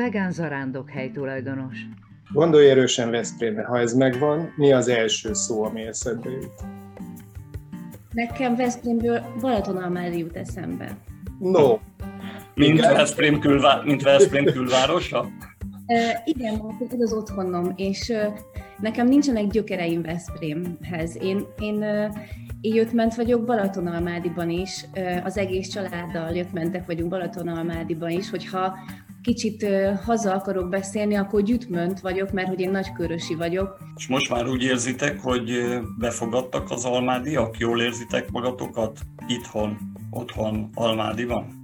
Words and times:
vegán 0.00 0.32
zarándokhely 0.32 1.10
tulajdonos. 1.10 1.78
Gondolj 2.32 2.70
erősen 2.70 3.10
Veszprémre, 3.10 3.64
ha 3.64 3.78
ez 3.78 3.94
megvan, 3.94 4.52
mi 4.56 4.72
az 4.72 4.88
első 4.88 5.32
szó, 5.32 5.64
ami 5.64 5.82
eszedbe 5.82 6.30
jut? 6.30 6.54
Nekem 8.12 8.56
Veszprémből 8.56 9.20
Balatonalmádi 9.40 10.18
jut 10.18 10.36
eszembe. 10.36 10.96
No. 11.38 11.78
Mint 12.54 12.80
Veszprém, 12.80 13.38
külvá- 13.38 13.84
mint 13.84 14.02
Veszprém 14.02 14.44
külvárosa? 14.44 15.28
Igen, 16.24 16.62
ez 16.90 17.00
az 17.00 17.12
otthonom, 17.12 17.72
és 17.76 18.12
nekem 18.78 19.06
nincsenek 19.06 19.46
gyökereim 19.46 20.02
Veszprémhez. 20.02 21.16
Én, 21.22 21.46
én, 21.58 21.82
én 22.60 22.74
jöttment 22.74 23.14
vagyok 23.14 23.44
Balatonalmádiban 23.44 24.50
is, 24.50 24.84
az 25.24 25.36
egész 25.36 25.68
családdal 25.68 26.30
jöttmentek 26.30 26.86
vagyunk 26.86 27.10
Balatonalmádiban 27.10 28.10
is, 28.10 28.30
hogyha 28.30 28.76
kicsit 29.22 29.66
haza 30.04 30.34
akarok 30.34 30.68
beszélni, 30.68 31.14
akkor 31.14 31.42
gyütmönt 31.42 32.00
vagyok, 32.00 32.32
mert 32.32 32.48
hogy 32.48 32.60
én 32.60 32.70
nagykörösi 32.70 33.34
vagyok. 33.34 33.78
És 33.96 34.06
most 34.06 34.30
már 34.30 34.48
úgy 34.48 34.62
érzitek, 34.62 35.20
hogy 35.20 35.50
befogadtak 35.98 36.70
az 36.70 36.84
almádiak? 36.84 37.58
Jól 37.58 37.80
érzitek 37.80 38.30
magatokat 38.30 38.98
itthon, 39.26 39.76
otthon 40.10 40.70
Almádiban? 40.74 41.60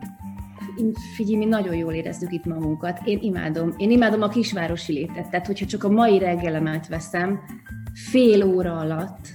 Figyelj, 1.15 1.37
mi 1.37 1.45
nagyon 1.45 1.75
jól 1.75 1.93
érezzük 1.93 2.33
itt 2.33 2.45
magunkat. 2.45 3.01
Én 3.05 3.19
imádom. 3.21 3.75
Én 3.77 3.91
imádom 3.91 4.23
a 4.23 4.29
kisvárosi 4.29 4.93
létet. 4.93 5.31
Tehát, 5.31 5.47
hogyha 5.47 5.67
csak 5.67 5.85
a 5.85 5.89
mai 5.89 6.19
reggelemet 6.19 6.89
veszem, 6.89 7.41
fél 8.11 8.45
óra 8.45 8.77
alatt 8.77 9.29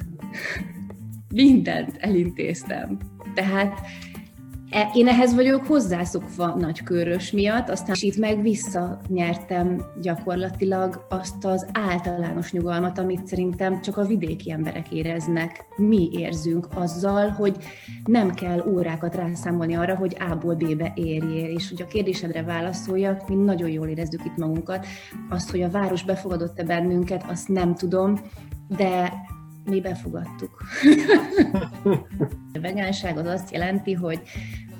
mindent 1.33 1.97
elintéztem. 1.99 2.97
Tehát 3.33 3.79
én 4.93 5.07
ehhez 5.07 5.35
vagyok 5.35 5.65
hozzászokva 5.65 6.55
nagykörös 6.55 7.31
miatt, 7.31 7.69
aztán 7.69 7.95
itt 7.99 8.17
meg 8.17 8.41
visszanyertem 8.41 9.85
gyakorlatilag 10.01 11.05
azt 11.09 11.45
az 11.45 11.67
általános 11.71 12.51
nyugalmat, 12.51 12.97
amit 12.97 13.27
szerintem 13.27 13.81
csak 13.81 13.97
a 13.97 14.05
vidéki 14.05 14.51
emberek 14.51 14.91
éreznek. 14.91 15.65
Mi 15.75 16.09
érzünk 16.13 16.67
azzal, 16.75 17.29
hogy 17.29 17.55
nem 18.05 18.33
kell 18.33 18.63
órákat 18.67 19.15
rászámolni 19.15 19.75
arra, 19.75 19.95
hogy 19.95 20.17
A-ból 20.31 20.55
B-be 20.55 20.91
érjél. 20.95 21.55
És 21.55 21.69
hogy 21.69 21.81
a 21.81 21.87
kérdésedre 21.87 22.43
válaszoljak, 22.43 23.27
mi 23.29 23.35
nagyon 23.35 23.69
jól 23.69 23.87
érezzük 23.87 24.25
itt 24.25 24.37
magunkat. 24.37 24.85
Azt, 25.29 25.51
hogy 25.51 25.61
a 25.61 25.69
város 25.69 26.03
befogadott-e 26.03 26.63
bennünket, 26.63 27.23
azt 27.29 27.47
nem 27.47 27.75
tudom, 27.75 28.19
de 28.67 29.13
mi 29.65 29.81
befogadtuk. 29.81 30.61
a 32.53 32.59
vegánság 32.61 33.17
az 33.17 33.25
azt 33.25 33.51
jelenti, 33.51 33.93
hogy 33.93 34.21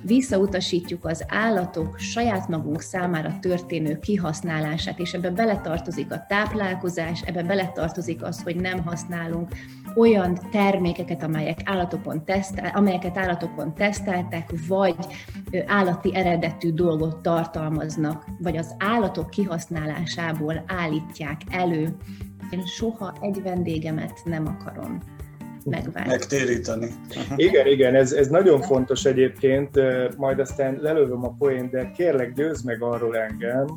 visszautasítjuk 0.04 1.06
az 1.06 1.26
állatok 1.28 2.00
saját 2.00 2.48
magunk 2.48 2.82
számára 2.82 3.40
történő 3.40 4.00
kihasználását, 4.00 5.00
és 5.00 5.14
ebbe 5.14 5.30
beletartozik 5.30 6.12
a 6.12 6.26
táplálkozás, 6.28 7.22
ebbe 7.22 7.44
beletartozik 7.44 8.24
az, 8.24 8.42
hogy 8.44 8.56
nem 8.56 8.84
használunk 8.84 9.50
olyan 9.96 10.40
termékeket, 10.52 11.24
amelyek 11.24 11.60
állatokon 11.64 12.26
tesztel, 12.26 12.72
amelyeket 12.76 13.18
állatokon 13.18 13.76
teszteltek, 13.76 14.50
vagy 14.68 14.96
állati 15.66 16.16
eredetű 16.16 16.72
dolgot 16.72 17.22
tartalmaznak, 17.22 18.26
vagy 18.40 18.58
az 18.58 18.76
állatok 18.78 19.30
kihasználásából 19.30 20.64
állítják 20.68 21.42
elő. 21.50 21.96
Én 22.52 22.66
soha 22.66 23.14
egy 23.22 23.42
vendégemet 23.44 24.22
nem 24.26 24.48
akarom 24.48 25.00
megválni. 25.66 26.10
Megtéríteni. 26.10 26.88
Igen, 27.36 27.68
igen, 27.68 27.96
ez, 27.96 28.12
ez 28.12 28.28
nagyon 28.28 28.62
fontos 28.62 29.06
egyébként, 29.06 29.70
majd 30.18 30.40
aztán 30.40 30.78
lelövöm 30.82 31.24
a 31.24 31.36
poén, 31.38 31.70
de 31.70 31.92
kérlek 31.92 32.34
győzd 32.34 32.66
meg 32.66 32.82
arról 32.82 33.18
engem, 33.18 33.68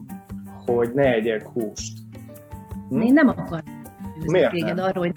hogy 0.67 0.91
ne 0.95 1.13
egyek 1.13 1.47
húst. 1.47 1.99
Hm? 2.89 3.01
Én 3.01 3.13
nem 3.13 3.29
akarom 3.29 3.61
Miért 4.27 4.51
téged 4.51 4.75
nem? 4.75 4.85
arról, 4.85 5.05
hogy 5.05 5.15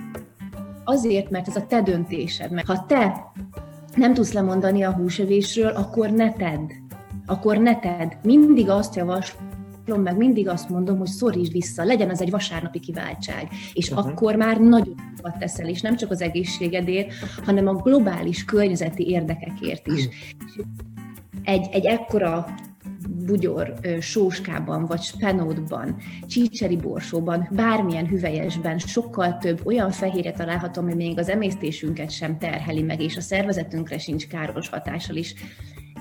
azért, 0.83 1.29
mert 1.29 1.47
ez 1.47 1.55
a 1.55 1.65
te 1.65 1.81
döntésed. 1.81 2.51
Mert 2.51 2.67
ha 2.67 2.85
te 2.85 3.31
nem 3.95 4.13
tudsz 4.13 4.33
lemondani 4.33 4.83
a 4.83 4.91
húsevésről, 4.91 5.67
akkor 5.67 6.09
ne 6.09 6.33
tedd. 6.33 6.69
Akkor 7.25 7.57
ne 7.57 7.79
tedd. 7.79 8.09
Mindig 8.23 8.69
azt 8.69 8.95
javaslom, 8.95 9.46
meg 9.95 10.17
mindig 10.17 10.47
azt 10.47 10.69
mondom, 10.69 10.97
hogy 10.97 11.07
szorítsd 11.07 11.51
vissza, 11.51 11.83
legyen 11.83 12.09
az 12.09 12.21
egy 12.21 12.29
vasárnapi 12.29 12.79
kiváltság. 12.79 13.47
És 13.73 13.89
uh-huh. 13.89 14.07
akkor 14.07 14.35
már 14.35 14.59
nagyon 14.59 14.95
sokat 15.15 15.37
teszel, 15.37 15.67
és 15.67 15.81
nem 15.81 15.95
csak 15.95 16.11
az 16.11 16.21
egészségedért, 16.21 17.13
hanem 17.45 17.67
a 17.67 17.73
globális 17.73 18.45
környezeti 18.45 19.09
érdekekért 19.09 19.87
is. 19.87 20.07
Egy, 21.43 21.67
egy 21.71 21.85
ekkora 21.85 22.45
bugyor 23.25 23.73
sóskában, 23.99 24.85
vagy 24.85 25.01
spenótban, 25.01 25.95
csícseri 26.27 26.75
borsóban, 26.75 27.49
bármilyen 27.51 28.07
hüvelyesben 28.07 28.77
sokkal 28.77 29.37
több 29.37 29.65
olyan 29.65 29.91
fehérje 29.91 30.31
található, 30.31 30.81
ami 30.81 30.93
még 30.93 31.19
az 31.19 31.29
emésztésünket 31.29 32.11
sem 32.11 32.37
terheli 32.37 32.81
meg, 32.81 33.01
és 33.01 33.17
a 33.17 33.21
szervezetünkre 33.21 33.97
sincs 33.97 34.27
káros 34.27 34.69
hatással 34.69 35.15
is. 35.15 35.33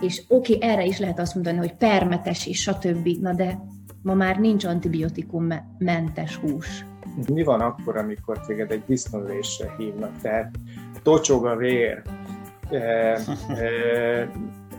És 0.01 0.23
oké, 0.29 0.55
okay, 0.55 0.69
erre 0.69 0.85
is 0.85 0.99
lehet 0.99 1.19
azt 1.19 1.35
mondani, 1.35 1.57
hogy 1.57 1.75
permetes 1.75 2.47
és 2.47 2.61
stb. 2.61 3.09
Na 3.21 3.35
de 3.35 3.59
ma 4.07 4.15
már 4.15 4.39
nincs 4.39 4.65
antibiotikum 4.65 5.49
mentes 5.79 6.37
hús. 6.37 6.87
Mi 7.33 7.43
van 7.43 7.61
akkor, 7.61 7.97
amikor 7.97 8.41
téged 8.41 8.71
egy 8.71 8.83
disznólésre 8.87 9.75
hívnak? 9.79 10.19
Tehát 10.21 10.55
tocsog 11.03 11.47
a 11.47 11.57
vér, 11.57 12.03
e, 12.71 12.77
e, 12.77 14.31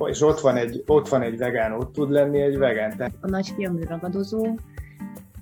és 0.05 0.21
ott 0.21 0.39
van, 0.39 0.55
egy, 0.55 0.83
ott 0.85 1.07
van 1.07 1.21
egy 1.21 1.37
vegán, 1.37 1.71
ott 1.71 1.93
tud 1.93 2.09
lenni 2.09 2.41
egy 2.41 2.57
vegán. 2.57 2.97
Tehát... 2.97 3.13
A 3.21 3.29
nagyfiam 3.29 3.79
ragadozó, 3.83 4.57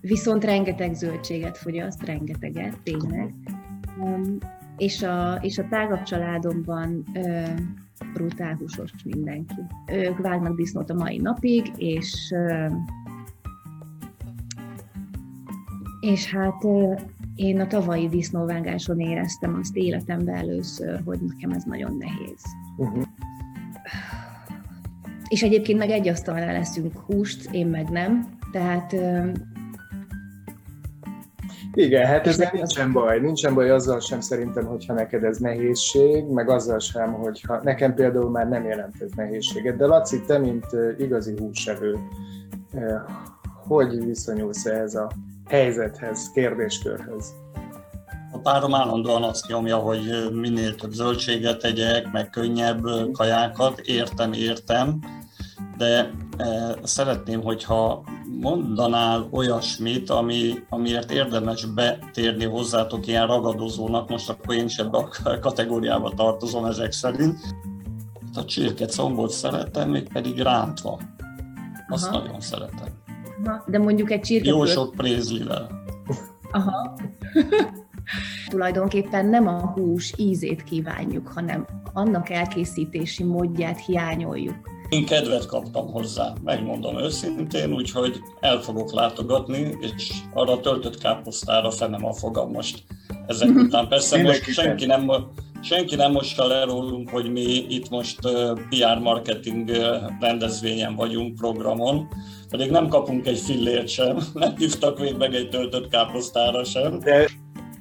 viszont 0.01 0.43
rengeteg 0.43 0.93
zöldséget 0.93 1.57
fogyaszt, 1.57 2.05
rengeteget, 2.05 2.79
tényleg. 2.83 3.33
Um, 3.99 4.37
és, 4.77 5.03
a, 5.03 5.39
és 5.41 5.57
a 5.57 5.67
tágabb 5.69 6.03
családomban 6.03 7.03
ö, 7.13 7.43
brutál 8.13 8.55
húsos 8.55 8.91
mindenki. 9.03 9.61
Ők 9.91 10.17
vágnak 10.17 10.55
disznót 10.55 10.89
a 10.89 10.93
mai 10.93 11.17
napig, 11.17 11.71
és 11.77 12.31
ö, 12.35 12.65
és 16.05 16.33
hát 16.33 16.63
én 17.35 17.59
a 17.59 17.67
tavalyi 17.67 18.07
disznóvágáson 18.07 18.99
éreztem 18.99 19.57
azt 19.59 19.75
életemben 19.75 20.35
először, 20.35 21.01
hogy 21.05 21.19
nekem 21.19 21.51
ez 21.51 21.63
nagyon 21.63 21.97
nehéz. 21.97 22.41
Uh-huh. 22.77 23.03
És 25.27 25.43
egyébként 25.43 25.79
meg 25.79 25.89
egy 25.89 26.07
asztalnál 26.07 26.53
leszünk 26.53 26.97
húst, 26.97 27.49
én 27.51 27.67
meg 27.67 27.89
nem. 27.89 28.37
Tehát... 28.51 28.95
Igen, 31.73 32.05
hát 32.05 32.27
ez 32.27 32.37
nincsen 32.53 32.91
baj. 32.91 33.19
Nincsen 33.19 33.53
baj 33.53 33.69
azzal 33.69 33.99
sem 33.99 34.19
szerintem, 34.19 34.65
hogyha 34.65 34.93
neked 34.93 35.23
ez 35.23 35.37
nehézség, 35.37 36.25
meg 36.25 36.49
azzal 36.49 36.79
sem, 36.79 37.13
hogyha 37.13 37.61
nekem 37.63 37.93
például 37.93 38.29
már 38.29 38.49
nem 38.49 38.65
jelent 38.65 39.01
ez 39.01 39.11
nehézséget. 39.15 39.75
De 39.75 39.85
Laci, 39.85 40.21
te, 40.21 40.37
mint 40.37 40.65
igazi 40.97 41.33
húsevő, 41.37 41.97
hogy 43.67 44.05
viszonyulsz 44.05 44.65
ehhez 44.65 44.95
a 44.95 45.11
helyzethez, 45.47 46.31
kérdéskörhöz? 46.33 47.33
A 48.31 48.37
párom 48.37 48.73
állandóan 48.73 49.23
azt 49.23 49.47
nyomja, 49.47 49.77
hogy 49.77 50.31
minél 50.31 50.75
több 50.75 50.91
zöldséget 50.91 51.59
tegyek, 51.59 52.11
meg 52.11 52.29
könnyebb 52.29 52.83
kajákat. 53.11 53.79
Értem, 53.79 54.33
értem, 54.33 54.99
de 55.77 56.11
e, 56.37 56.75
szeretném, 56.83 57.41
hogyha 57.41 58.03
mondanál 58.39 59.27
olyasmit, 59.31 60.09
ami, 60.09 60.53
amiért 60.69 61.11
érdemes 61.11 61.65
betérni 61.65 62.45
hozzátok 62.45 63.07
ilyen 63.07 63.27
ragadozónak, 63.27 64.09
most 64.09 64.29
akkor 64.29 64.55
én 64.55 64.65
is 64.65 64.77
ebbe 64.77 64.97
a 64.97 65.39
kategóriába 65.39 66.09
tartozom 66.09 66.65
ezek 66.65 66.91
szerint. 66.91 67.39
A 68.33 68.45
csirke 68.45 68.85
combot 68.85 69.31
szeretem, 69.31 69.89
még 69.89 70.11
pedig 70.13 70.39
rántva. 70.39 70.99
Azt 71.87 72.07
Aha. 72.07 72.17
nagyon 72.17 72.41
szeretem. 72.41 73.04
De 73.67 73.77
mondjuk 73.77 74.11
egy 74.11 74.21
csirke... 74.21 74.49
Jó 74.49 74.65
sok 74.65 74.95
prézlivel. 74.95 75.83
Aha. 76.51 76.97
Tulajdonképpen 78.49 79.25
nem 79.25 79.47
a 79.47 79.71
hús 79.71 80.13
ízét 80.17 80.63
kívánjuk, 80.63 81.27
hanem 81.27 81.67
annak 81.93 82.29
elkészítési 82.29 83.23
módját 83.23 83.85
hiányoljuk. 83.85 84.55
Én 84.89 85.05
kedvet 85.05 85.45
kaptam 85.45 85.91
hozzá, 85.91 86.33
megmondom 86.43 86.97
őszintén, 86.97 87.73
úgyhogy 87.73 88.19
el 88.39 88.59
fogok 88.59 88.91
látogatni, 88.91 89.77
és 89.79 90.13
arra 90.33 90.59
töltött 90.59 90.97
káposztára 90.97 91.71
fenem 91.71 92.05
a 92.05 92.13
fogam 92.13 92.51
most. 92.51 92.83
Ezek 93.27 93.49
után 93.49 93.87
persze 93.87 94.21
most 94.21 94.43
senki 94.43 94.85
nem, 94.85 95.11
senki 95.61 95.95
nem 95.95 96.11
mossa 96.11 96.47
le 96.47 96.63
rólunk, 96.63 97.09
hogy 97.09 97.31
mi 97.31 97.65
itt 97.69 97.89
most 97.89 98.19
PR 98.69 98.99
marketing 99.01 99.71
rendezvényen 100.19 100.95
vagyunk, 100.95 101.35
programon, 101.35 102.07
pedig 102.55 102.71
nem 102.71 102.87
kapunk 102.87 103.27
egy 103.27 103.39
fillért 103.39 103.87
sem, 103.87 104.17
nem 104.33 104.55
hívtak 104.55 104.99
még 104.99 105.17
meg 105.17 105.33
egy 105.33 105.49
töltött 105.49 105.89
káposztára 105.89 106.63
sem. 106.63 106.99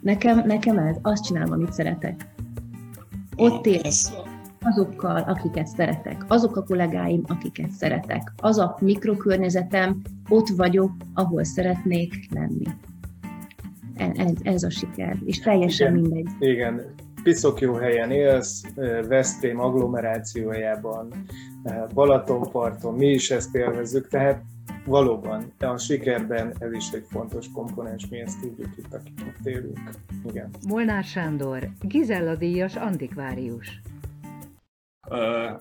Nekem, 0.00 0.42
nekem 0.46 0.78
ez, 0.78 0.96
azt 1.02 1.24
csinálom, 1.24 1.52
amit 1.52 1.72
szeretek. 1.72 2.34
Ott 3.36 3.66
ér. 3.66 3.80
Ez, 3.86 4.12
azokkal, 4.60 5.22
akiket 5.22 5.66
szeretek, 5.66 6.24
azok 6.28 6.56
a 6.56 6.62
kollégáim, 6.62 7.22
akiket 7.26 7.70
szeretek, 7.70 8.32
az 8.36 8.58
a 8.58 8.76
mikrokörnyezetem, 8.80 10.02
ott 10.28 10.48
vagyok, 10.48 10.90
ahol 11.14 11.44
szeretnék 11.44 12.14
lenni. 12.30 12.66
Ez, 13.96 14.32
ez 14.42 14.62
a 14.62 14.70
siker, 14.70 15.16
és 15.24 15.40
teljesen 15.40 15.96
Igen. 15.96 16.00
mindegy. 16.00 16.50
Igen, 16.50 16.94
piszok 17.22 17.60
jó 17.60 17.74
helyen 17.74 18.10
élsz, 18.10 18.62
Veszprém 19.08 19.60
agglomerációjában, 19.60 21.08
Balatonparton, 21.94 22.94
mi 22.94 23.06
is 23.06 23.30
ezt 23.30 23.54
élvezzük, 23.54 24.08
tehát 24.08 24.42
valóban 24.84 25.52
a 25.58 25.78
sikerben 25.78 26.54
ez 26.58 26.72
is 26.72 26.90
egy 26.90 27.06
fontos 27.10 27.50
komponens, 27.52 28.08
mi 28.08 28.20
ezt 28.20 28.40
tudjuk 28.40 28.76
itt, 28.76 28.94
akik 28.94 29.20
ott 29.28 29.46
élünk. 29.46 29.78
Igen. 30.24 30.50
Molnár 30.68 31.04
Sándor, 31.04 31.68
Gizella 31.80 32.36
díjas 32.36 32.76
antikvárius. 32.76 33.80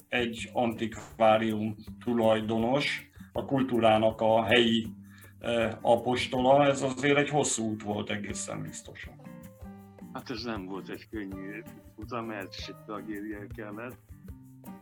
Egy 0.09 0.49
antikvárium 0.53 1.75
tulajdonos, 2.03 3.11
a 3.33 3.45
kultúrának 3.45 4.21
a 4.21 4.43
helyi 4.43 4.87
apostola, 5.81 6.65
ez 6.65 6.81
azért 6.81 7.17
egy 7.17 7.29
hosszú 7.29 7.63
út 7.63 7.83
volt 7.83 8.09
egészen 8.09 8.61
biztosan. 8.61 9.13
Hát 10.13 10.29
ez 10.29 10.43
nem 10.43 10.65
volt 10.65 10.89
egy 10.89 11.09
könnyű 11.09 11.61
utam, 11.95 12.25
mert 12.25 12.55
is 12.57 12.67
egy 12.67 12.75
tragédia 12.85 13.47
kellett. 13.55 13.97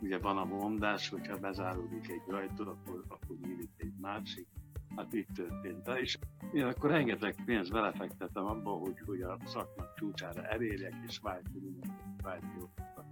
Ugye 0.00 0.18
van 0.18 0.38
a 0.38 0.44
mondás, 0.44 1.08
hogyha 1.08 1.38
bezáródik 1.38 2.10
egy 2.10 2.34
ajtó, 2.34 2.64
akkor, 2.64 3.04
akkor 3.08 3.36
nyílik 3.42 3.70
egy 3.76 3.94
másik. 4.00 4.46
Hát 4.96 5.12
itt 5.12 5.28
történt. 5.34 5.88
És 5.88 6.18
én 6.52 6.64
akkor 6.64 6.90
rengeteg 6.90 7.34
pénzt 7.44 7.72
belefektettem 7.72 8.44
abba, 8.44 8.70
hogy, 8.70 9.00
hogy 9.06 9.20
a 9.20 9.36
szakmák 9.44 9.94
csúcsára 9.94 10.42
elérjek, 10.42 10.94
és 11.06 11.20
vágyjókat 12.22 13.04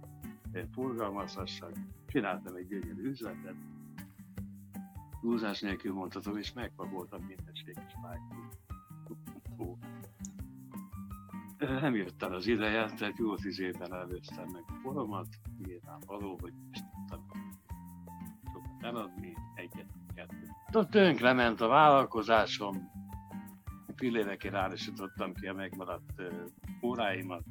forgalmazhassak. 0.71 1.71
Csináltam 2.07 2.55
egy 2.55 2.67
gyönyörű 2.67 3.09
üzletet, 3.09 3.55
túlzás 5.21 5.59
nélkül 5.59 5.93
mondhatom, 5.93 6.37
és 6.37 6.53
megpakoltam 6.53 7.21
mindenséges 7.23 7.93
vágyjókat 8.01 8.61
nem 11.61 11.95
jött 11.95 12.23
el 12.23 12.33
az 12.33 12.47
ideje, 12.47 12.85
tehát 12.97 13.17
jó 13.17 13.35
tíz 13.35 13.59
évben 13.59 13.93
előztem 13.93 14.49
meg 14.51 14.63
a 14.67 14.73
foromat, 14.83 15.27
nyilván 15.91 16.21
való, 16.21 16.37
hogy 16.41 16.53
tudtam 16.73 17.25
sokat 18.53 18.83
eladni, 18.83 19.33
egyet, 19.55 19.87
kettőt. 20.15 20.89
Tönkre 20.89 21.33
ment 21.33 21.61
a 21.61 21.67
vállalkozásom, 21.67 22.89
pillérekért 23.95 24.53
állítsítottam 24.53 25.33
ki 25.33 25.47
a 25.47 25.53
megmaradt 25.53 26.21
óráimat, 26.81 27.43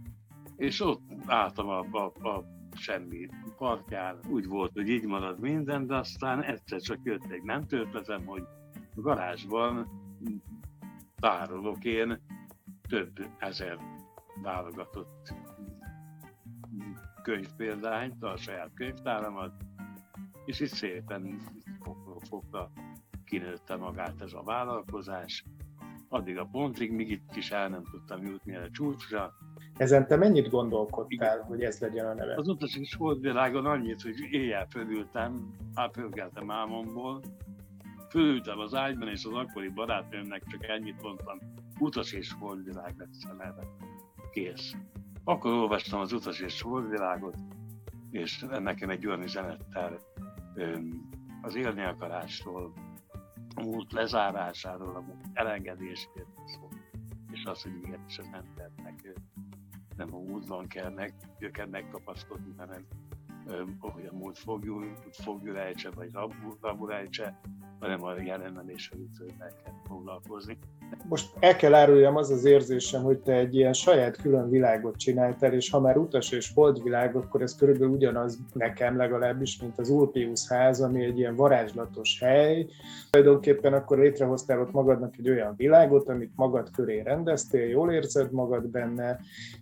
és 0.57 0.81
ott 0.81 1.03
álltam 1.27 1.69
a, 1.69 1.79
a, 1.91 2.29
a 2.29 2.45
semmi 2.75 3.29
parkján. 3.57 4.19
Úgy 4.29 4.47
volt, 4.47 4.73
hogy 4.73 4.89
így 4.89 5.05
marad 5.05 5.41
minden, 5.41 5.87
de 5.87 5.97
aztán 5.97 6.43
egyszer 6.43 6.81
csak 6.81 6.99
jött 7.03 7.31
egy 7.31 7.43
mentőtletem, 7.43 8.27
hogy 8.27 8.43
a 8.97 9.01
garázsban 9.01 9.89
tárolok 11.17 11.85
én 11.85 12.21
több 12.89 13.27
ezer 13.39 13.79
válogatott 14.43 15.35
könyvpéldányt, 17.23 18.23
a 18.23 18.37
saját 18.37 18.71
könyvtáramat, 18.75 19.53
és 20.45 20.61
itt 20.61 20.69
szépen 20.69 21.41
fogta 22.29 22.71
kinőtte 23.25 23.77
magát 23.77 24.21
ez 24.21 24.33
a 24.33 24.43
vállalkozás. 24.43 25.45
Addig 26.09 26.39
a 26.39 26.49
pontig, 26.53 26.93
míg 26.93 27.11
itt 27.11 27.37
is 27.37 27.51
el 27.51 27.69
nem 27.69 27.85
tudtam 27.85 28.23
jutni 28.23 28.57
a 28.57 28.71
csúcsra. 28.71 29.33
Ezen 29.77 30.07
te 30.07 30.17
mennyit 30.17 30.49
gondolkodtál, 30.49 31.37
Igen. 31.37 31.47
hogy 31.47 31.63
ez 31.63 31.79
legyen 31.79 32.07
a 32.07 32.15
neve? 32.15 32.35
Az 32.35 32.49
utas 32.49 32.95
volt 32.99 33.21
világon 33.21 33.67
annyit, 33.67 34.03
hogy 34.03 34.15
éjjel 34.31 34.67
fölültem, 34.71 35.55
átfölkeltem 35.75 36.51
álmomból, 36.51 37.23
fölültem 38.09 38.59
az 38.59 38.75
ágyban, 38.75 39.09
és 39.09 39.25
az 39.25 39.33
akkori 39.33 39.69
barátnőmnek 39.69 40.43
csak 40.47 40.69
ennyit 40.69 41.03
mondtam, 41.03 41.39
utas 41.79 42.13
és 42.13 42.33
holdvilág 42.39 42.95
lesz 42.99 43.25
a 43.25 43.33
neve 43.33 43.63
kész. 44.33 44.75
Akkor 45.31 45.53
olvastam 45.53 46.01
az 46.01 46.13
utas 46.13 46.41
és 46.41 46.63
holdvilágot, 46.63 47.37
és 48.11 48.47
nekem 48.49 48.91
egy 48.91 49.07
olyan 49.07 49.23
üzenettel 49.23 49.99
az 51.43 51.55
élni 51.55 51.83
akarásról, 51.85 52.73
a 53.55 53.63
múlt 53.63 53.93
lezárásáról, 53.93 54.97
a 54.97 55.01
múlt 55.01 55.27
elengedésért 55.33 56.29
szól. 56.45 56.69
És 57.31 57.45
az, 57.45 57.63
hogy 57.63 57.73
igenis 57.83 58.19
az 58.19 58.29
embernek 58.33 59.19
nem 59.97 60.15
a 60.15 60.19
múltban 60.19 60.67
kell 60.67 60.91
meg, 60.91 61.15
őket 61.39 61.71
megkapaszkodni, 61.71 62.55
hanem 62.57 62.87
hogy 63.79 64.07
a 64.11 64.17
múlt 64.17 64.39
fogjul, 64.39 64.93
fogjul 65.11 65.59
ejtse, 65.59 65.91
vagy 65.91 66.11
rabul 66.61 66.93
ejtse, 66.93 67.41
hanem 67.81 68.03
a 68.03 68.21
jelennel 68.21 68.69
és 68.69 68.91
a 68.91 68.97
jövővel 68.97 69.53
kell 69.65 69.75
foglalkozni. 69.87 70.59
Most 71.09 71.31
el 71.39 71.57
kell 71.57 71.75
áruljam 71.75 72.17
az 72.17 72.31
az 72.31 72.45
érzésem, 72.45 73.03
hogy 73.03 73.19
te 73.19 73.33
egy 73.33 73.55
ilyen 73.55 73.73
saját 73.73 74.17
külön 74.17 74.51
világot 74.51 74.97
csináltál, 74.97 75.53
és 75.53 75.71
ha 75.71 75.81
már 75.81 75.97
utas 75.97 76.33
és 76.33 76.51
holdvilág, 76.55 77.17
akkor 77.17 77.43
ez 77.43 77.57
körülbelül 77.57 77.95
ugyanaz 77.95 78.39
nekem 78.53 78.97
legalábbis, 78.97 79.61
mint 79.61 79.79
az 79.79 79.91
Ulpius 79.91 80.49
ház, 80.49 80.81
ami 80.81 81.05
egy 81.05 81.19
ilyen 81.19 81.37
varázslatos 81.37 82.19
hely. 82.21 82.67
Tulajdonképpen 83.11 83.73
akkor 83.73 83.99
létrehoztál 83.99 84.61
ott 84.61 84.73
magadnak 84.73 85.15
egy 85.19 85.31
olyan 85.31 85.55
világot, 85.57 86.09
amit 86.09 86.33
magad 86.37 86.71
köré 86.71 87.01
rendeztél, 87.01 87.69
jól 87.69 87.93
érzed 87.93 88.33
magad 88.33 88.69
benne, 88.69 89.21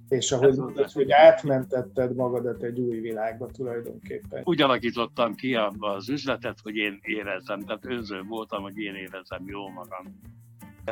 és 0.08 0.32
ahogy, 0.32 0.56
mondtad, 0.56 0.90
hogy 0.90 1.10
átmentetted 1.10 2.14
magadat 2.14 2.62
egy 2.62 2.80
új 2.80 2.98
világba 2.98 3.46
tulajdonképpen. 3.46 4.42
Úgy 4.44 4.62
alakítottam 4.62 5.34
ki 5.34 5.54
az 5.78 6.08
üzletet, 6.08 6.58
hogy 6.62 6.76
én 6.76 6.98
érezzem, 7.02 7.60
tehát 7.60 7.86
önző 7.86 8.22
voltam, 8.28 8.62
hogy 8.62 8.78
én 8.78 8.94
érezzem 8.94 9.44
jó 9.46 9.68
magam. 9.68 10.20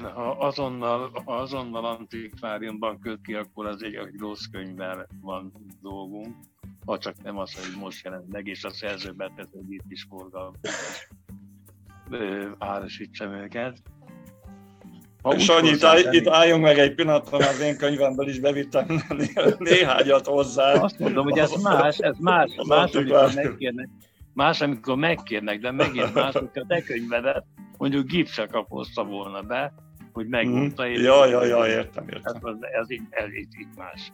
Ha 0.04 0.30
azonnal, 0.30 1.10
ha 1.24 1.36
azonnal 1.36 1.84
antikváriumban 1.84 2.98
köt 2.98 3.20
ki, 3.22 3.34
akkor 3.34 3.66
az 3.66 3.82
egy, 3.82 3.94
egy 3.94 4.18
rossz 4.18 4.44
könyvvel 4.52 5.06
van 5.20 5.52
dolgunk, 5.82 6.36
ha 6.86 6.98
csak 6.98 7.22
nem 7.22 7.38
az, 7.38 7.54
hogy 7.54 7.80
most 7.80 8.04
jelent 8.04 8.28
meg, 8.28 8.46
és 8.46 8.64
a 8.64 8.70
szerző 8.70 9.12
betett, 9.12 9.48
hogy 9.52 9.72
itt 9.72 9.84
is 9.88 10.06
forgalom 10.08 10.52
árasítsam 12.58 13.32
őket. 13.32 13.82
Sanyi, 15.36 15.68
itt, 15.68 15.82
áll, 15.82 16.12
itt 16.12 16.28
álljunk 16.28 16.62
meg 16.62 16.78
egy 16.78 16.94
pillanatra, 16.94 17.38
mert 17.38 17.50
az 17.50 17.60
én 17.60 17.76
könyvemből 17.76 18.28
is 18.28 18.38
bevittem 18.38 18.86
néhányat 19.58 20.26
hozzá. 20.26 20.72
Azt 20.72 20.98
mondom, 20.98 21.24
hogy 21.24 21.38
ez 21.38 21.62
más, 21.62 21.98
ez 21.98 22.18
más, 22.18 22.50
más, 22.66 22.94
amikor 22.94 23.34
megkérnek, 23.34 23.88
más, 24.32 24.60
amikor 24.60 24.96
megkérnek, 24.96 25.60
de 25.60 25.70
megint 25.70 26.14
más, 26.14 26.34
hogyha 26.34 26.66
te 26.66 26.82
könyvedet 26.82 27.44
mondjuk 27.76 28.06
gipsre 28.06 28.46
kapozta 28.46 29.04
volna 29.04 29.42
be, 29.42 29.72
hogy 30.16 30.28
megmondta. 30.28 30.86
Mm. 30.86 30.92
Ja, 30.92 31.26
ja, 31.26 31.44
ja, 31.44 31.66
értem, 31.66 32.08
értem. 32.08 32.34
Ez, 32.34 32.56
ez, 32.80 32.90
így, 32.90 33.02
ez 33.10 33.34
így, 33.34 33.58
így 33.58 33.68
más. 33.76 34.12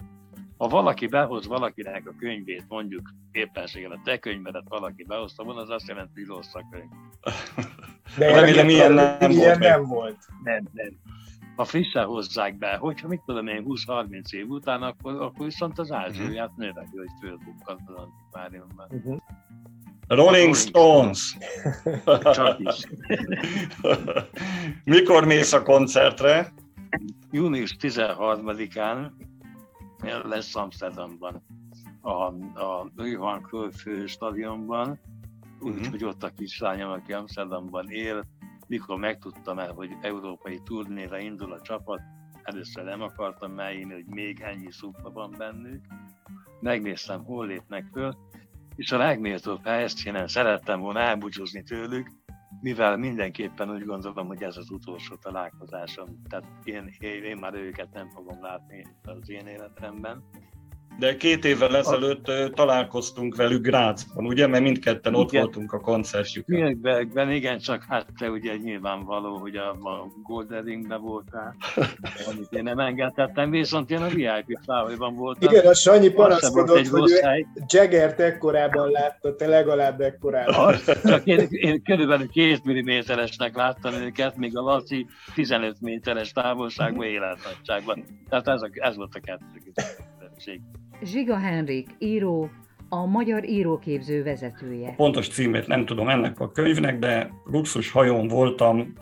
Ha 0.56 0.68
valaki 0.68 1.06
behoz 1.06 1.46
valakinek 1.46 2.06
a 2.06 2.14
könyvét, 2.18 2.64
mondjuk 2.68 3.10
éppenséggel 3.32 3.90
a 3.90 4.00
te 4.04 4.18
könyvedet 4.18 4.64
valaki 4.68 5.04
behozta 5.04 5.44
volna, 5.44 5.60
az 5.60 5.70
azt 5.70 5.88
jelenti, 5.88 6.12
hogy 6.14 6.26
rossz 6.26 6.54
a 6.54 6.68
könyv. 6.70 6.90
De 8.18 8.34
remélem, 8.34 8.68
ilyen 8.68 8.92
nem, 8.92 9.16
nem, 9.20 9.30
ilyen 9.30 9.58
volt, 9.58 9.58
nem 9.58 9.84
volt. 9.84 10.18
Nem, 10.42 10.68
nem. 10.72 10.90
Ha 11.56 11.64
frissen 11.64 12.04
hozzák 12.04 12.58
be, 12.58 12.76
hogyha 12.76 13.08
mit 13.08 13.20
tudom 13.26 13.46
én 13.46 13.64
20-30 13.68 14.32
év 14.32 14.48
után, 14.48 14.82
akkor, 14.82 15.20
akkor 15.20 15.46
viszont 15.46 15.78
az 15.78 15.92
ázsióját 15.92 16.50
uh-huh. 16.56 16.74
hogy 16.74 17.08
fölbukkant 17.20 17.80
az 17.86 17.94
antikváriumban. 17.94 18.86
Uh-huh. 18.90 19.22
Rolling 20.14 20.54
Stones. 20.54 21.36
Csak 22.32 22.58
is. 22.58 22.86
Mikor 24.84 25.24
mész 25.24 25.52
a 25.52 25.62
koncertre? 25.62 26.52
Június 27.30 27.76
13-án 27.80 29.10
lesz 30.22 30.56
Amsterdamban, 30.56 31.42
a, 32.00 32.10
a 32.62 32.86
Johan 32.96 33.42
Cruyff 33.42 33.86
stadionban, 34.06 35.00
úgyhogy 35.60 35.94
uh-huh. 35.94 36.08
ott 36.08 36.22
a 36.22 36.32
kislányom, 36.36 36.90
aki 36.90 37.12
Amsterdamban 37.12 37.90
él, 37.90 38.24
mikor 38.66 38.98
megtudtam 38.98 39.58
el, 39.58 39.72
hogy 39.72 39.90
európai 40.00 40.60
turnéra 40.64 41.18
indul 41.18 41.52
a 41.52 41.60
csapat, 41.60 42.00
először 42.42 42.84
nem 42.84 43.02
akartam 43.02 43.58
eljönni, 43.58 43.92
hogy 43.92 44.06
még 44.06 44.40
ennyi 44.40 44.70
szupla 44.70 45.10
van 45.10 45.34
bennük. 45.38 45.84
Megnéztem, 46.60 47.24
hol 47.24 47.46
lépnek 47.46 47.84
föl, 47.92 48.16
és 48.76 48.92
a 48.92 48.96
legméltóbb 48.96 49.64
helyszínen 49.64 50.28
szerettem 50.28 50.80
volna 50.80 51.00
elbúcsúzni 51.00 51.62
tőlük, 51.62 52.10
mivel 52.60 52.96
mindenképpen 52.96 53.70
úgy 53.70 53.84
gondolom, 53.84 54.26
hogy 54.26 54.42
ez 54.42 54.56
az 54.56 54.70
utolsó 54.70 55.14
találkozásom. 55.14 56.22
Tehát 56.28 56.46
én, 56.64 56.96
én, 56.98 57.24
én 57.24 57.36
már 57.36 57.54
őket 57.54 57.92
nem 57.92 58.10
fogom 58.10 58.42
látni 58.42 58.86
az 59.02 59.30
én 59.30 59.46
életemben. 59.46 60.24
De 60.98 61.16
két 61.16 61.44
évvel 61.44 61.76
ezelőtt 61.76 62.54
találkoztunk 62.54 63.36
velük 63.36 63.62
Grácsban, 63.62 64.26
ugye? 64.26 64.46
Mert 64.46 64.62
mindketten 64.62 65.14
ott 65.14 65.32
Igen. 65.32 65.42
voltunk 65.42 65.72
a 65.72 65.80
koncertjükön. 65.80 66.56
Spielbergben, 66.56 67.30
igen, 67.30 67.58
csak 67.58 67.84
hát 67.88 68.06
te 68.18 68.30
ugye 68.30 68.56
nyilvánvaló, 68.56 69.36
hogy 69.36 69.56
a, 69.56 69.70
a 69.70 70.06
Golden 70.22 70.62
Ringben 70.62 71.00
voltál, 71.00 71.56
amit 72.30 72.52
én 72.52 72.62
nem 72.62 72.78
engedhettem, 72.78 73.50
viszont 73.50 73.90
én 73.90 74.02
a 74.02 74.08
VIP 74.08 74.58
fájban 74.64 75.14
voltam. 75.14 75.52
Igen, 75.52 75.66
a 75.66 75.74
Sanyi 75.74 76.08
panaszkodott, 76.08 76.76
egy 76.76 76.88
hogy 76.88 77.10
ő. 77.10 77.46
Jaggert 77.66 78.20
ekkorában 78.20 78.90
látta, 78.90 79.36
te 79.36 79.46
legalább 79.46 80.00
ekkorában. 80.00 80.74
Csak 81.04 81.26
én, 81.26 81.46
én 81.50 81.82
körülbelül 81.82 82.28
két 82.28 82.64
milliméteresnek 82.64 83.56
láttam 83.56 83.94
őket, 83.94 84.36
míg 84.36 84.56
a 84.56 84.60
Laci 84.60 85.06
15 85.34 85.80
méteres 85.80 86.32
távolságban 86.32 87.06
életnagyságban. 87.16 88.04
Tehát 88.28 88.48
ez, 88.48 88.62
a, 88.62 88.68
ez 88.72 88.96
volt 88.96 89.14
a 89.14 89.20
kettő 89.20 89.62
különbség. 90.18 90.60
Zsiga 91.04 91.38
Henrik, 91.38 91.88
író, 91.98 92.50
a 92.88 93.06
Magyar 93.06 93.48
Íróképző 93.48 94.22
vezetője. 94.22 94.94
Pontos 94.96 95.28
címét 95.28 95.66
nem 95.66 95.84
tudom 95.84 96.08
ennek 96.08 96.40
a 96.40 96.52
könyvnek, 96.52 96.98
de 96.98 97.30
luxus 97.44 97.90
hajón 97.90 98.28
voltam, 98.28 98.92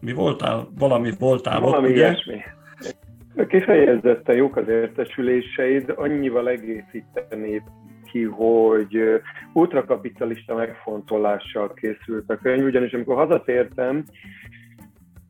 mi 0.00 0.12
voltál? 0.12 0.68
Valami 0.78 1.10
voltál 1.18 1.62
ott, 1.62 1.70
Valami 1.70 1.88
ugye? 1.88 1.96
ilyesmi. 1.96 2.40
Kifejezetten 3.48 4.36
jók 4.36 4.56
az 4.56 4.68
értesüléseid, 4.68 5.92
annyival 5.96 6.48
egészíteni 6.48 7.62
ki, 8.10 8.22
hogy 8.22 8.98
ultrakapitalista 9.52 10.54
megfontolással 10.54 11.74
készült 11.74 12.30
a 12.30 12.36
könyv, 12.36 12.64
ugyanis 12.64 12.92
amikor 12.92 13.16
hazatértem, 13.16 14.04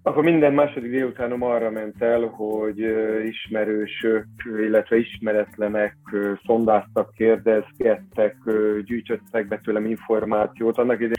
akkor 0.08 0.22
minden 0.22 0.52
második 0.52 0.90
délutánom 0.90 1.42
arra 1.42 1.70
ment 1.70 2.02
el, 2.02 2.20
hogy 2.20 2.78
ismerősök, 3.26 4.26
illetve 4.58 4.96
ismeretlenek 4.96 5.96
szondáztak, 6.44 7.12
kérdezgettek, 7.14 8.36
gyűjtöttek 8.84 9.48
be 9.48 9.60
tőlem 9.64 9.86
információt. 9.86 10.78
Annak 10.78 10.94
idején 10.94 11.14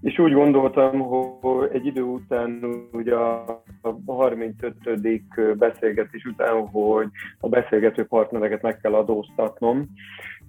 és 0.00 0.18
úgy 0.18 0.32
gondoltam, 0.32 0.98
hogy 0.98 1.68
egy 1.72 1.86
idő 1.86 2.02
után, 2.02 2.64
ugye 2.92 3.14
a 3.14 3.62
35. 4.06 4.74
beszélgetés 5.58 6.24
után, 6.24 6.66
hogy 6.66 7.08
a 7.40 7.48
beszélgető 7.48 8.04
partnereket 8.04 8.62
meg 8.62 8.80
kell 8.80 8.94
adóztatnom, 8.94 9.88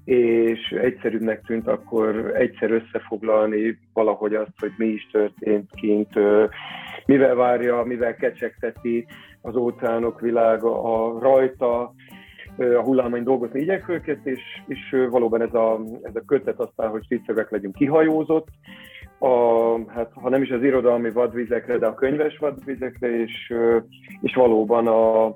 és 0.04 0.70
egyszerűbbnek 0.70 1.42
tűnt 1.42 1.68
akkor 1.68 2.32
egyszer 2.36 2.72
összefoglalni 2.72 3.80
valahogy 3.94 4.36
azt, 4.36 4.60
hogy 4.60 4.72
mi 4.78 4.86
is 4.86 5.08
történt 5.12 5.70
kint, 5.74 6.14
mivel 7.06 7.36
várja, 7.36 7.84
mivel 7.84 8.16
kecsegteti 8.16 9.06
az 9.42 9.56
óceánok 9.56 10.20
világa 10.20 10.84
a 10.84 11.20
rajta, 11.20 11.94
a 12.58 12.82
hullámain 12.84 13.24
dolgozni 13.24 13.60
igyekvőket, 13.60 14.26
és, 14.26 14.42
és 14.68 14.96
valóban 15.10 15.42
ez 15.42 15.54
a, 15.54 15.80
ez 16.02 16.16
a 16.16 16.26
kötet 16.26 16.60
aztán, 16.60 16.90
hogy 16.90 17.06
tisztövek 17.08 17.52
legyünk 17.52 17.76
kihajózott, 17.76 18.48
a, 19.20 19.92
hát, 19.92 20.12
ha 20.14 20.30
nem 20.30 20.42
is 20.42 20.50
az 20.50 20.64
irodalmi 20.64 21.12
vadvizekre, 21.12 21.78
de 21.78 21.86
a 21.86 21.94
könyves 21.94 22.38
vadvizekre, 22.38 23.22
és, 23.22 23.54
és 24.22 24.34
valóban 24.34 24.88
a, 24.88 25.36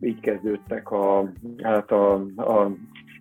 így 0.00 0.20
kezdődtek 0.20 0.90
a, 0.90 1.32
hát 1.62 1.90
a, 1.90 2.12
a, 2.36 2.70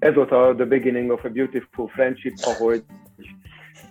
ez 0.02 0.14
volt 0.14 0.32
a 0.32 0.54
The 0.56 0.66
Beginning 0.66 1.12
of 1.12 1.24
a 1.24 1.30
Beautiful 1.30 1.88
Friendship, 1.88 2.34
ahogy 2.42 2.84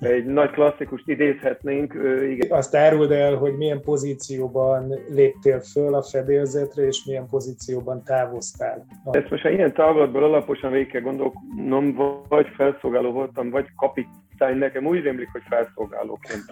egy 0.01 0.25
nagy 0.25 0.51
klasszikust 0.51 1.09
idézhetnénk, 1.09 1.95
igen, 2.29 2.51
Azt 2.51 2.75
áruld 2.75 3.11
el, 3.11 3.35
hogy 3.35 3.57
milyen 3.57 3.81
pozícióban 3.81 4.95
léptél 5.09 5.61
föl 5.61 5.95
a 5.95 6.03
fedélzetre, 6.03 6.83
és 6.87 7.05
milyen 7.05 7.27
pozícióban 7.31 8.03
távoztál. 8.05 8.87
Ezt 9.11 9.31
most 9.31 9.43
ha 9.43 9.51
ilyen 9.51 9.75
távlatból 9.75 10.25
alaposan 10.25 10.73
végig 10.73 10.91
kell 10.91 11.01
gondolnom, 11.01 11.95
vagy 12.29 12.47
felszolgáló 12.57 13.13
voltam, 13.13 13.51
vagy 13.51 13.67
kapitány, 13.77 14.57
nekem 14.57 14.87
úgy 14.87 15.03
rémlik, 15.03 15.29
hogy 15.33 15.43
felszolgálóként 15.49 16.45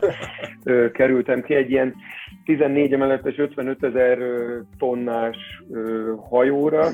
kerültem 0.93 1.43
ki 1.43 1.55
egy 1.55 1.71
ilyen 1.71 1.95
14 2.45 2.93
emeletes 2.93 3.39
55 3.39 3.85
ezer 3.85 4.19
tonnás 4.79 5.37
hajóra, 6.29 6.89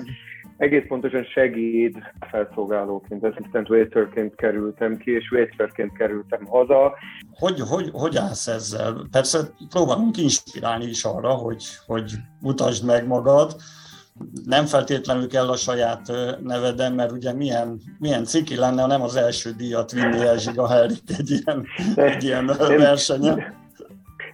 egész 0.57 0.85
pontosan 0.89 1.25
segéd 1.25 1.97
felszolgálóként, 2.31 3.25
assistant 3.25 3.69
waiterként 3.69 4.35
kerültem 4.35 4.97
ki, 4.97 5.11
és 5.11 5.31
waiterként 5.31 5.93
kerültem 5.93 6.45
haza. 6.47 6.95
Hogy, 7.33 7.61
hogy, 7.61 7.91
hogy 7.93 8.17
állsz 8.17 8.47
ezzel? 8.47 9.07
Persze 9.11 9.39
próbálunk 9.69 10.17
inspirálni 10.17 10.85
is 10.85 11.05
arra, 11.05 11.29
hogy, 11.29 11.65
hogy 11.87 12.13
mutasd 12.41 12.85
meg 12.85 13.07
magad. 13.07 13.57
Nem 14.45 14.65
feltétlenül 14.65 15.29
kell 15.29 15.49
a 15.49 15.57
saját 15.57 16.01
neveden, 16.43 16.93
mert 16.93 17.13
ugye 17.13 17.33
milyen, 17.33 17.81
milyen 17.99 18.25
ciki 18.25 18.57
lenne, 18.57 18.81
ha 18.81 18.87
nem 18.87 19.03
az 19.03 19.17
első 19.17 19.51
díjat 19.57 19.93
vinni 19.93 20.21
el 20.21 20.39
Zsiga 20.39 20.69
Henrik 20.69 21.11
egy 21.19 21.31
ilyen, 21.31 21.67
egy 21.95 22.25
ilyen 22.25 22.45
Nem. 22.45 22.79
versenyen. 22.79 23.63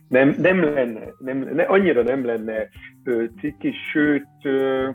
Nem, 0.09 0.35
nem 0.39 0.63
lenne, 0.75 1.01
nem, 1.19 1.39
ne, 1.39 1.63
annyira 1.63 2.03
nem 2.03 2.25
lenne 2.25 2.69
ö, 3.05 3.25
ciki, 3.41 3.73
sőt, 3.93 4.27
ö, 4.43 4.89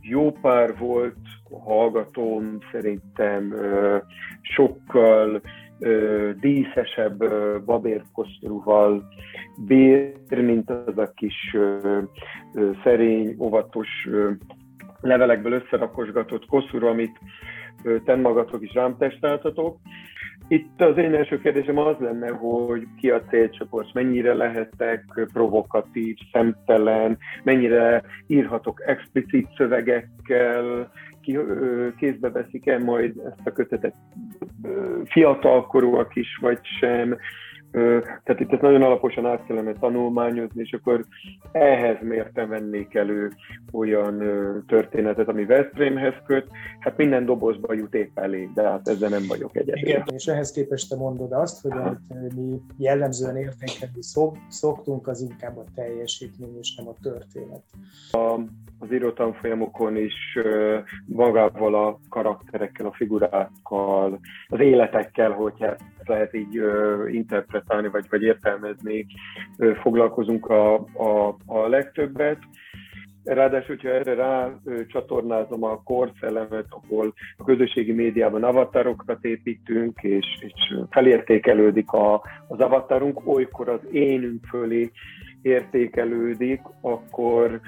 jó 0.00 0.32
pár 0.32 0.76
volt 0.78 1.16
hallgatóm, 1.64 2.58
szerintem 2.72 3.54
sokkal 4.40 5.40
díszesebb 6.40 7.18
babérkoszorúval 7.64 9.08
bír, 9.66 10.12
mint 10.28 10.70
az 10.70 10.98
a 10.98 11.12
kis 11.14 11.56
szerény, 12.82 13.36
óvatos 13.38 13.88
levelekből 15.00 15.52
összerakosgatott 15.52 16.46
koszorú, 16.46 16.86
amit 16.86 17.18
ten 18.04 18.20
magatok 18.20 18.62
is 18.62 18.72
rám 18.72 18.96
testáltatok. 18.96 19.76
Itt 20.48 20.80
az 20.80 20.96
én 20.96 21.14
első 21.14 21.40
kérdésem 21.40 21.78
az 21.78 21.96
lenne, 21.98 22.28
hogy 22.28 22.86
ki 23.00 23.10
a 23.10 23.22
célcsoport, 23.22 23.94
mennyire 23.94 24.34
lehetek 24.34 25.04
provokatív, 25.32 26.16
szemtelen, 26.32 27.18
mennyire 27.42 28.02
írhatok 28.26 28.82
explicit 28.86 29.48
szövegekkel, 29.56 30.90
ki 31.20 31.38
kézbe 31.96 32.30
veszik-e 32.30 32.78
majd 32.78 33.16
ezt 33.18 33.46
a 33.46 33.52
kötetet 33.52 33.94
fiatalkorúak 35.04 36.16
is, 36.16 36.38
vagy 36.40 36.58
sem. 36.62 37.18
Tehát 37.72 38.40
itt 38.40 38.52
ezt 38.52 38.60
nagyon 38.60 38.82
alaposan 38.82 39.26
át 39.26 39.46
kellene 39.46 39.72
tanulmányozni, 39.72 40.62
és 40.62 40.72
akkor 40.72 41.04
ehhez 41.52 41.96
mérten 42.00 42.48
vennék 42.48 42.94
elő 42.94 43.32
olyan 43.72 44.22
történetet, 44.66 45.28
ami 45.28 45.44
Veszprémhez 45.44 46.14
köt. 46.26 46.48
Hát 46.78 46.96
minden 46.96 47.24
dobozba 47.24 47.72
jut 47.72 47.94
épp 47.94 48.18
elég, 48.18 48.52
de 48.52 48.62
hát 48.62 48.88
ezzel 48.88 49.08
nem 49.08 49.22
vagyok 49.28 49.56
egyedül. 49.56 49.88
Igen, 49.88 50.04
és 50.14 50.26
ehhez 50.26 50.52
képest 50.52 50.88
te 50.88 50.96
mondod 50.96 51.32
azt, 51.32 51.62
hogy 51.62 51.72
amit 52.08 52.34
mi 52.34 52.60
jellemzően 52.76 53.36
értékelni 53.36 54.02
szok, 54.02 54.36
szoktunk, 54.48 55.08
az 55.08 55.20
inkább 55.20 55.56
a 55.56 55.64
teljesítmény, 55.74 56.58
és 56.58 56.74
nem 56.74 56.88
a 56.88 56.94
történet. 57.02 57.62
az 58.78 58.92
írótanfolyamokon 58.92 59.96
is 59.96 60.38
magával 61.06 61.74
a 61.74 61.98
karakterekkel, 62.08 62.86
a 62.86 62.92
figurákkal, 62.92 64.20
az 64.48 64.60
életekkel, 64.60 65.30
hogyha 65.30 65.76
lehet 66.10 66.34
így 66.34 66.56
ö, 66.56 67.08
interpretálni, 67.08 67.88
vagy, 67.88 68.04
vagy 68.10 68.22
értelmezni, 68.22 69.06
ö, 69.58 69.74
foglalkozunk 69.74 70.46
a, 70.46 70.74
a, 70.74 71.36
a 71.46 71.68
legtöbbet. 71.68 72.38
Ráadásul, 73.24 73.66
hogyha 73.66 73.88
erre 73.88 74.14
rá 74.14 74.52
ö, 74.64 74.86
csatornázom 74.86 75.64
a 75.64 75.82
korszellemet, 75.82 76.66
ahol 76.68 77.14
a 77.36 77.44
közösségi 77.44 77.92
médiában 77.92 78.44
avatarokat 78.44 79.24
építünk, 79.24 80.02
és, 80.02 80.26
és 80.40 80.74
felértékelődik 80.90 81.90
a, 81.90 82.22
az 82.48 82.60
avatarunk, 82.60 83.20
olykor 83.24 83.68
az 83.68 83.80
énünk 83.90 84.44
fölé 84.44 84.90
értékelődik, 85.42 86.60
akkor, 86.80 87.60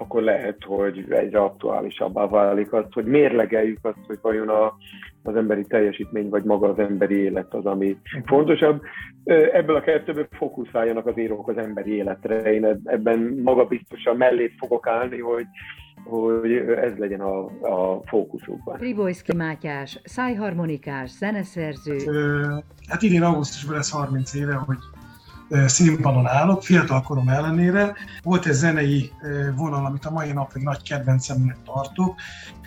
akkor 0.00 0.22
lehet, 0.22 0.56
hogy 0.64 1.06
egyre 1.08 1.38
aktuálisabbá 1.38 2.26
válik 2.26 2.72
az, 2.72 2.84
hogy 2.90 3.04
mérlegeljük 3.04 3.78
azt, 3.82 4.06
hogy 4.06 4.18
vajon 4.22 4.48
a, 4.48 4.74
az 5.22 5.36
emberi 5.36 5.64
teljesítmény, 5.64 6.28
vagy 6.28 6.44
maga 6.44 6.68
az 6.68 6.78
emberi 6.78 7.14
élet 7.14 7.54
az, 7.54 7.66
ami 7.66 7.96
fontosabb. 8.24 8.82
Ö, 9.24 9.46
Ebből 9.52 9.76
a 9.76 9.80
kettőből 9.80 10.28
fókuszáljanak 10.30 11.06
az 11.06 11.18
írók 11.18 11.48
az 11.48 11.56
emberi 11.56 11.94
életre. 11.94 12.52
Én 12.52 12.64
eb- 12.64 12.88
ebben 12.88 13.40
magabiztosan 13.44 14.16
mellé 14.16 14.54
fogok 14.58 14.86
állni, 14.86 15.18
hogy, 15.18 15.46
hogy 16.04 16.52
ez 16.56 16.96
legyen 16.96 17.20
a, 17.20 17.44
a 17.44 18.00
fókuszukban. 18.06 18.76
Pribojszki 18.76 19.36
Mátyás, 19.36 20.00
szájharmonikás, 20.04 21.10
zeneszerző, 21.10 21.96
hát 22.88 23.02
idén 23.02 23.22
augusztusban 23.22 23.74
lesz 23.76 23.90
30 23.92 24.34
éve, 24.34 24.54
hogy 24.54 24.78
színpadon 25.66 26.26
állok, 26.26 26.62
fiatalkorom 26.62 27.28
ellenére. 27.28 27.94
Volt 28.22 28.46
egy 28.46 28.52
zenei 28.52 29.12
vonal, 29.56 29.84
amit 29.84 30.04
a 30.04 30.10
mai 30.10 30.32
napig 30.32 30.62
nagy 30.62 30.82
kedvencemnek 30.82 31.56
tartok, 31.64 32.14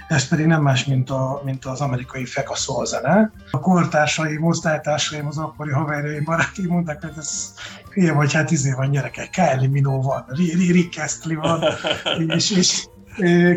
ez 0.07 0.27
pedig 0.27 0.45
nem 0.45 0.61
más, 0.61 0.85
mint, 0.85 1.09
a, 1.09 1.41
mint 1.45 1.65
az 1.65 1.81
amerikai 1.81 2.25
fekaszol 2.25 2.85
zene. 2.85 3.31
A 3.51 3.59
kortársaim, 3.59 4.43
osztálytársaim, 4.43 5.27
az 5.27 5.37
akkori 5.37 5.71
haverjaim, 5.71 6.23
barátaim 6.23 6.67
mondták, 6.67 7.01
hogy 7.01 7.13
ez 7.17 7.53
hülye 7.93 8.13
vagy, 8.13 8.33
hát 8.33 8.51
izé 8.51 8.71
van 8.71 8.91
gyerekek, 8.91 9.29
Kylie 9.29 9.69
Minogue 9.69 10.07
van, 10.07 10.25
Ri- 10.27 10.53
Ri- 10.53 10.71
Rick 10.71 11.01
Astley 11.03 11.39
van, 11.39 11.63
és, 12.35 12.51
és 12.51 12.85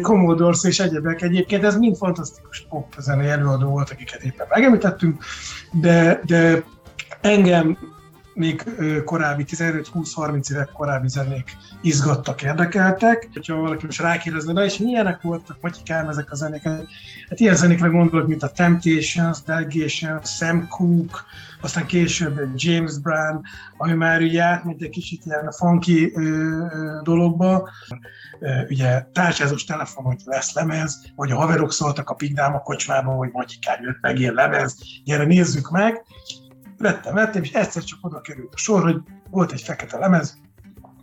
Commodores 0.03 0.65
és 0.65 0.79
egyebek 0.81 1.23
egyébként, 1.23 1.65
ez 1.65 1.77
mind 1.77 1.97
fantasztikus 1.97 2.67
pop 2.69 2.95
zenei 2.99 3.29
előadó 3.29 3.69
volt, 3.69 3.91
akiket 3.91 4.23
éppen 4.23 4.47
megemlítettünk, 4.51 5.25
de, 5.73 6.21
de 6.25 6.65
engem 7.21 7.79
még 8.37 8.65
korábbi 9.05 9.45
15-20-30 9.49 10.53
évek 10.53 10.71
korábbi 10.73 11.09
zenék 11.09 11.57
izgattak, 11.83 12.43
érdekeltek. 12.43 13.29
Ha 13.47 13.55
valaki 13.55 13.85
most 13.85 14.01
rákérdezne, 14.01 14.53
na 14.53 14.65
és 14.65 14.79
milyenek 14.79 15.23
voltak, 15.23 15.57
matyikám 15.61 16.09
ezek 16.09 16.31
a 16.31 16.35
zenék? 16.35 16.63
Hát 17.29 17.41
ilyen 17.41 17.55
zenékre 17.55 17.89
gondolok, 17.89 18.29
mint 18.29 18.43
a 18.43 18.51
Temptations, 18.51 19.43
Delegations, 19.43 20.31
Sam 20.37 20.69
Cooke, 20.69 21.19
aztán 21.61 21.87
később 21.87 22.41
James 22.55 22.99
Brown, 22.99 23.41
ami 23.77 23.93
már 23.93 24.21
ugye 24.21 24.43
átment 24.43 24.83
egy 24.83 24.91
kicsit 24.91 25.25
ilyen 25.25 25.51
funky 25.51 26.13
ö, 26.15 26.21
ö, 26.21 27.01
dologba. 27.03 27.69
Ugye 28.69 29.03
tárcsázós 29.13 29.65
telefon, 29.65 30.05
hogy 30.05 30.21
lesz 30.25 30.55
lemez, 30.55 31.05
vagy 31.15 31.31
a 31.31 31.37
haverok 31.37 31.73
szóltak 31.73 32.11
a 32.11 32.15
Pigdám 32.15 32.55
a 32.55 32.63
kocsmába, 32.63 33.11
hogy 33.11 33.31
Matyikám 33.33 33.83
jött 33.83 34.01
meg 34.01 34.19
ilyen 34.19 34.35
lemez, 34.35 34.77
gyere 35.05 35.25
nézzük 35.25 35.71
meg 35.71 36.05
vettem, 36.79 37.15
vettem, 37.15 37.43
és 37.43 37.53
egyszer 37.53 37.83
csak 37.83 37.99
oda 38.03 38.21
került 38.21 38.55
a 38.55 38.57
sor, 38.57 38.83
hogy 38.83 39.01
volt 39.31 39.53
egy 39.53 39.63
fekete 39.63 39.99
lemez, 39.99 40.39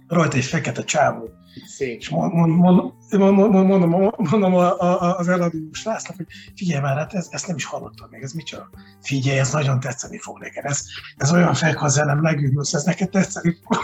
rajta 0.07 0.37
egy 0.37 0.45
fekete 0.45 0.83
csávó. 0.83 1.29
Szép. 1.65 1.99
És 1.99 2.09
mondom, 2.09 2.49
mondom, 2.49 2.93
mondom, 3.35 3.67
mondom, 3.67 4.11
mondom 4.17 4.53
az 4.99 5.27
eladó 5.27 5.57
srácnak, 5.71 6.17
hogy 6.17 6.27
figyelj 6.55 6.81
már, 6.81 6.97
hát 6.97 7.13
ez, 7.13 7.27
ezt 7.31 7.47
nem 7.47 7.55
is 7.55 7.65
hallottam 7.65 8.07
még, 8.11 8.21
ez 8.21 8.31
micsoda? 8.31 8.69
Figyelj, 9.01 9.39
ez 9.39 9.51
nagyon 9.51 9.79
tetszeni 9.79 10.17
fog 10.17 10.39
neked, 10.39 10.65
ez, 10.65 10.85
ez 11.17 11.31
olyan 11.31 11.53
fekhazenem, 11.53 12.21
legűnös, 12.21 12.73
ez 12.73 12.83
neked 12.83 13.09
tetszeni 13.09 13.57
fog. 13.63 13.77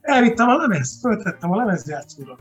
Elvittem 0.00 0.48
a 0.48 0.56
lemez, 0.56 0.98
föltettem 1.00 1.50
a 1.50 1.56
lemezjátszóra. 1.56 2.38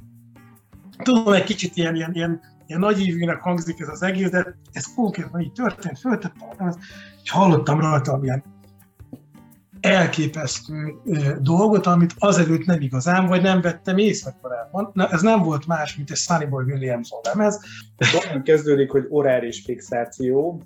Tudom, 1.04 1.34
egy 1.34 1.44
kicsit 1.44 1.76
ilyen, 1.76 1.96
ilyen, 1.96 2.14
ilyen, 2.14 2.42
ilyen 2.68 2.80
nagyívűnek 2.80 3.42
hangzik 3.42 3.80
ez 3.80 3.88
az 3.88 4.02
egész, 4.02 4.30
de 4.30 4.58
ez 4.72 4.94
konkrétan 4.96 5.42
így 5.42 5.52
történt, 5.52 6.00
föltettem 6.00 6.48
a 6.50 6.54
lemez, 6.58 6.78
és 7.24 7.32
hallottam 7.32 7.80
rajta 7.80 8.20
ilyen 8.24 8.44
elképesztő 9.82 10.96
dolgot, 11.42 11.86
amit 11.86 12.14
azelőtt 12.18 12.66
nem 12.66 12.82
igazán, 12.82 13.28
vagy 13.28 13.42
nem 13.42 13.62
vettem 13.62 13.98
észre 13.98 14.38
korábban. 14.42 14.90
Na, 14.94 15.08
ez 15.08 15.22
nem 15.22 15.44
volt 15.44 15.68
más, 15.68 15.96
mint 15.96 16.10
egy 16.12 16.18
Sunny 16.18 16.50
Boy 16.50 16.64
Williamson 16.64 17.20
lemez. 17.24 17.60
Onnan 18.26 18.44
kezdődik, 18.44 18.92
hogy 18.92 19.06
oráris 19.10 19.62
fixáció. 19.62 20.62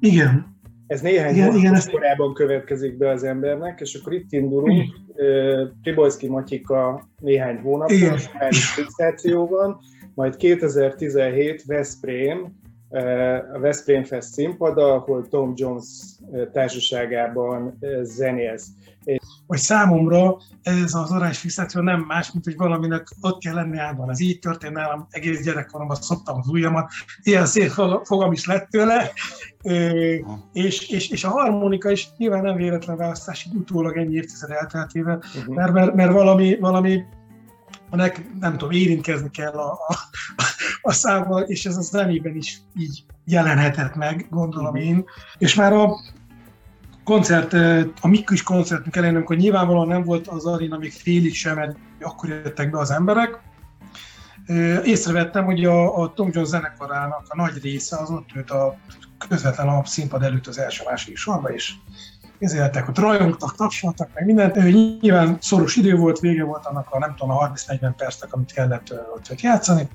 Igen. 0.00 0.60
Ez 0.86 1.00
néhány 1.00 1.34
igen, 1.34 1.56
igen, 1.56 1.74
ez... 1.74 1.90
korábban 1.90 2.34
következik 2.34 2.96
be 2.96 3.10
az 3.10 3.24
embernek, 3.24 3.80
és 3.80 3.94
akkor 3.94 4.12
itt 4.12 4.32
indulunk, 4.32 4.94
Pribolszki 5.82 6.28
Matyika 6.28 7.08
néhány 7.18 7.58
hónapban, 7.58 8.18
oráris 8.34 8.70
fixációban, 8.70 9.78
majd 10.14 10.36
2017 10.36 11.64
Veszprém, 11.64 12.60
a 13.54 13.58
Veszprém 13.58 14.04
Fest 14.04 14.32
színpada, 14.32 14.94
ahol 14.94 15.28
Tom 15.28 15.52
Jones 15.56 15.84
társaságában 16.52 17.78
zenélsz. 18.02 18.66
Hogy 19.46 19.58
számomra 19.58 20.36
ez 20.62 20.94
az 20.94 21.10
arányos 21.10 21.38
fixáció 21.38 21.80
nem 21.80 22.00
más, 22.00 22.32
mint 22.32 22.44
hogy 22.44 22.56
valaminek 22.56 23.08
ott 23.20 23.40
kell 23.40 23.54
lenni 23.54 23.78
állandóan. 23.78 24.10
Ez 24.10 24.20
így 24.20 24.38
történt 24.38 24.74
nálam, 24.74 25.06
egész 25.10 25.44
gyerekkoromban 25.44 25.96
szoktam 25.96 26.38
az 26.38 26.48
ujjamat, 26.48 26.90
ilyen 27.22 27.46
szép 27.46 27.70
fogam 28.02 28.32
is 28.32 28.46
lett 28.46 28.68
tőle, 28.68 29.10
és, 30.52 30.88
és, 30.88 31.08
és 31.08 31.24
a 31.24 31.28
harmonika 31.28 31.90
is 31.90 32.08
nyilván 32.16 32.42
nem 32.42 32.56
véletlen 32.56 32.96
választás, 32.96 33.44
így 33.44 33.54
utólag 33.54 33.96
ennyi 33.96 34.14
évtized 34.14 34.50
elteltével, 34.50 35.16
uh-huh. 35.16 35.54
mert, 35.54 35.72
mert, 35.72 35.94
mert 35.94 36.12
valami, 36.12 36.58
valami 36.58 37.02
nek, 37.90 38.26
nem 38.40 38.52
tudom, 38.52 38.70
érintkezni 38.70 39.30
kell 39.30 39.52
a, 39.52 39.72
a, 39.72 39.96
a 40.82 40.92
számmal, 40.92 41.42
és 41.42 41.66
ez 41.66 41.76
a 41.76 41.80
zenében 41.80 42.36
is 42.36 42.60
így 42.76 43.04
jelenhetett 43.24 43.94
meg, 43.94 44.26
gondolom 44.30 44.74
én. 44.74 45.04
És 45.38 45.54
már 45.54 45.72
a 45.72 45.96
koncert, 47.04 47.52
a 48.00 48.08
mi 48.08 48.24
kis 48.24 48.42
koncertünk 48.42 48.96
elején, 48.96 49.16
amikor 49.16 49.36
nyilvánvalóan 49.36 49.88
nem 49.88 50.02
volt 50.02 50.28
az 50.28 50.46
arena 50.46 50.78
még 50.78 50.92
félig 50.92 51.34
sem, 51.34 51.56
mert 51.56 51.76
akkor 52.00 52.28
jöttek 52.28 52.70
be 52.70 52.78
az 52.78 52.90
emberek, 52.90 53.40
észrevettem, 54.84 55.44
hogy 55.44 55.64
a, 55.64 56.02
a 56.02 56.12
Tom 56.12 56.28
Jones 56.32 56.48
zenekarának 56.48 57.26
a 57.28 57.36
nagy 57.36 57.62
része 57.62 57.96
az 57.96 58.10
ott 58.10 58.28
ült 58.34 58.50
a 58.50 58.76
közvetlen 59.28 59.68
a 59.68 59.84
színpad 59.84 60.22
előtt 60.22 60.46
az 60.46 60.58
első-második 60.58 61.16
sorba, 61.16 61.48
és 61.48 61.72
ezért 62.38 62.76
ott 62.88 62.98
rajongtak, 62.98 63.56
tapsoltak, 63.56 64.08
meg 64.14 64.24
mindent. 64.24 64.54
Nyilván 65.00 65.36
szoros 65.40 65.76
idő 65.76 65.96
volt, 65.96 66.18
vége 66.18 66.44
volt 66.44 66.66
annak 66.66 66.86
a 66.90 66.98
nem 66.98 67.14
tudom, 67.16 67.36
a 67.36 67.52
30-40 67.52 67.92
percnek, 67.96 68.32
amit 68.32 68.52
kellett 68.52 68.94
ott 69.14 69.40
játszani. 69.40 69.88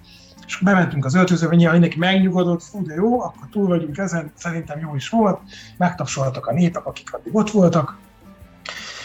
És 0.47 0.57
bementünk 0.57 1.05
az 1.05 1.15
öltözőbe, 1.15 1.55
nyilván 1.55 1.79
mindenki 1.79 1.99
megnyugodott, 1.99 2.63
fú, 2.63 2.83
de 2.85 2.93
jó, 2.93 3.21
akkor 3.21 3.47
túl 3.51 3.67
vagyunk 3.67 3.97
ezen, 3.97 4.31
szerintem 4.35 4.79
jó 4.79 4.95
is 4.95 5.09
volt, 5.09 5.39
megtapsoltak 5.77 6.45
a 6.45 6.53
népek, 6.53 6.85
akik 6.85 7.13
addig 7.13 7.35
ott 7.35 7.51
voltak, 7.51 7.97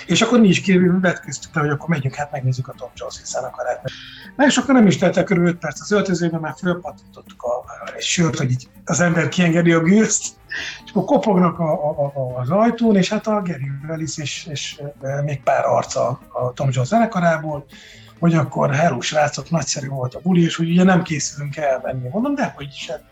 és 0.06 0.22
akkor 0.22 0.40
mi 0.40 0.48
is 0.48 0.62
vetköztük 1.00 1.54
hogy 1.54 1.68
akkor 1.68 1.88
megyünk, 1.88 2.14
hát 2.14 2.32
megnézzük 2.32 2.68
a 2.68 2.74
Tom 2.76 2.90
Jones 2.94 3.20
zenekaret. 3.24 3.80
Na 4.36 4.46
és 4.46 4.56
akkor 4.56 4.74
nem 4.74 4.86
is 4.86 4.98
teltek 4.98 5.24
körül 5.24 5.46
5 5.46 5.58
perc 5.58 5.80
az 5.80 5.92
öltözőben, 5.92 6.40
már 6.40 6.54
fölpattintottuk 6.58 7.42
a, 7.42 7.64
egy 7.96 8.02
sört, 8.02 8.38
hogy 8.38 8.50
így 8.50 8.68
az 8.84 9.00
ember 9.00 9.28
kiengedi 9.28 9.72
a 9.72 9.80
gőzt, 9.80 10.34
és 10.84 10.90
akkor 10.90 11.04
kopognak 11.04 11.58
a, 11.58 11.72
a, 11.72 12.04
a, 12.04 12.40
az 12.40 12.50
ajtón, 12.50 12.96
és 12.96 13.08
hát 13.08 13.26
a 13.26 13.42
Gary 13.42 13.70
Willis 13.88 14.18
és, 14.18 14.46
és 14.50 14.82
még 15.24 15.42
pár 15.42 15.64
arca 15.64 16.20
a 16.28 16.52
Tom 16.52 16.68
Jones 16.72 16.88
zenekarából, 16.88 17.64
hogy 18.22 18.34
akkor 18.34 18.74
hello 18.74 19.00
srácok, 19.00 19.50
nagyszerű 19.50 19.88
volt 19.88 20.14
a 20.14 20.20
buli, 20.22 20.42
és 20.42 20.56
hogy 20.56 20.70
ugye 20.70 20.82
nem 20.82 21.02
készülünk 21.02 21.56
elmenni. 21.56 22.08
Mondom, 22.08 22.34
de 22.34 22.52
hogy 22.56 22.68
is, 22.74 22.90
hát, 22.90 23.02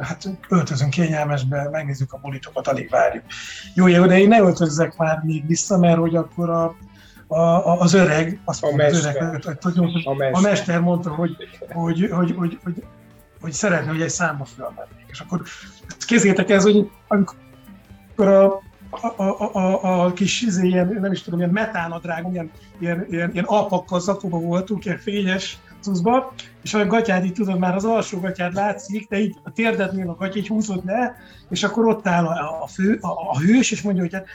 hát 0.00 0.28
öltözünk 0.48 0.90
kényelmesbe, 0.90 1.68
megnézzük 1.70 2.12
a 2.12 2.18
bulitokat, 2.18 2.68
alig 2.68 2.90
várjuk. 2.90 3.24
Jó, 3.74 3.86
jó, 3.86 4.06
de 4.06 4.18
én 4.18 4.28
ne 4.28 4.38
öltözzek 4.38 4.96
már 4.96 5.20
még 5.24 5.46
vissza, 5.46 5.78
mert 5.78 5.98
hogy 5.98 6.16
akkor 6.16 6.50
a, 6.50 6.76
a, 7.26 7.38
a, 7.38 7.80
az 7.80 7.94
öreg, 7.94 8.40
azt 8.44 8.62
a 8.62 8.66
mondta, 8.66 8.84
mester. 8.84 9.10
az 9.10 9.16
öreg, 9.16 9.62
hogy, 9.62 9.78
a, 10.04 10.14
mester. 10.14 10.30
a 10.32 10.40
mester 10.40 10.80
mondta, 10.80 11.10
hogy, 11.10 11.36
hogy, 11.72 12.08
hogy, 12.10 12.34
hogy, 12.36 12.58
hogy, 12.64 12.84
hogy 13.40 13.52
szeretne, 13.52 13.90
hogy 13.90 14.02
egy 14.02 14.10
számba 14.10 14.44
fölmennék. 14.44 15.06
És 15.06 15.20
akkor 15.20 15.42
kézzétek 16.06 16.50
ez, 16.50 16.62
hogy 16.62 16.90
amikor 17.08 18.28
a 18.28 18.62
a, 18.90 19.22
a, 19.22 19.50
a, 19.52 20.04
a 20.04 20.12
kis 20.12 20.42
izé, 20.42 20.66
ilyen, 20.66 20.98
nem 21.00 21.12
is 21.12 21.22
tudom, 21.22 21.38
ilyen 21.38 21.50
metánadrág, 21.50 22.26
ilyen, 22.32 22.50
ilyen, 22.78 23.06
ilyen, 23.10 23.30
ilyen 23.32 23.44
alpakkal 23.44 24.00
zakóba 24.00 24.38
voltunk, 24.38 24.84
ilyen 24.84 24.98
fényes 24.98 25.58
cuszba, 25.80 26.32
és 26.62 26.74
a 26.74 26.86
gatyád 26.86 27.24
így 27.24 27.32
tudod, 27.32 27.58
már 27.58 27.74
az 27.74 27.84
alsó 27.84 28.20
gatyád 28.20 28.54
látszik, 28.54 29.08
de 29.08 29.18
így 29.18 29.36
a 29.42 29.52
térdednél 29.52 30.08
a 30.08 30.14
gatya 30.14 30.38
így 30.38 30.48
húzod 30.48 30.84
le, 30.84 31.16
és 31.50 31.62
akkor 31.62 31.86
ott 31.86 32.06
áll 32.06 32.24
a, 32.26 32.62
a, 32.62 32.66
fő, 32.66 32.98
a, 33.00 33.08
a 33.08 33.38
hős, 33.38 33.70
és 33.70 33.82
mondja, 33.82 34.02
hogy 34.02 34.12
hát, 34.12 34.26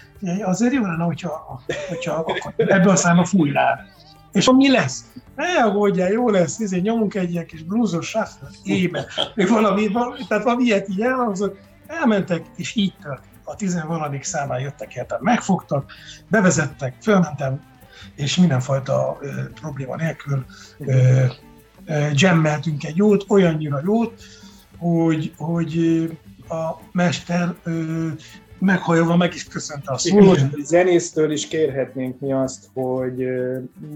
azért 0.42 0.74
jó 0.74 0.82
lenne, 0.82 1.04
hogyha, 1.04 1.62
hogyha 1.90 2.26
ebből 2.58 2.92
a 2.92 2.96
számba 2.96 3.26
fújnál. 3.26 3.80
És 4.32 4.50
mi 4.52 4.72
lesz? 4.72 5.06
Ne 5.36 5.64
aggódjál, 5.64 6.10
jó 6.10 6.30
lesz, 6.30 6.60
izé, 6.60 6.80
nyomunk 6.80 7.16
egy 7.16 7.32
ilyen 7.32 7.46
kis 7.46 7.64
blúzos 7.64 8.08
shuffle 8.08 8.48
ébe, 8.64 9.06
még 9.36 9.50
valami, 9.50 9.88
valami, 9.88 10.18
tehát 10.28 10.44
valami 10.44 10.64
ilyet 10.64 10.90
így 10.90 11.02
elhangzott, 11.02 11.58
elmentek, 11.88 12.46
és 12.56 12.76
így 12.76 12.94
történt 13.02 13.31
a 13.52 13.56
tizenvaladik 13.56 14.24
számán 14.24 14.60
jöttek 14.60 14.96
értem, 14.96 15.20
megfogtak, 15.22 15.92
bevezettek, 16.28 16.96
fölmentem, 17.02 17.62
és 18.16 18.36
mindenfajta 18.38 19.18
ö, 19.22 19.28
probléma 19.62 19.96
nélkül 19.96 20.46
ö, 20.80 21.24
ö, 21.86 22.08
jammeltünk 22.14 22.84
egy 22.84 22.96
jót, 22.96 23.26
olyannyira 23.28 23.82
jót, 23.86 24.24
hogy, 24.78 25.34
hogy 25.38 25.78
a 26.48 26.80
mester 26.92 27.56
ö, 27.64 28.08
meghajolva 28.60 29.16
meg 29.18 29.34
is 29.34 29.44
köszönte 29.44 29.92
a 29.92 29.98
szólót. 29.98 30.40
Zenésztől 30.64 31.32
is 31.32 31.48
kérhetnénk 31.48 32.20
mi 32.20 32.34
azt, 32.34 32.70
hogy 32.74 33.28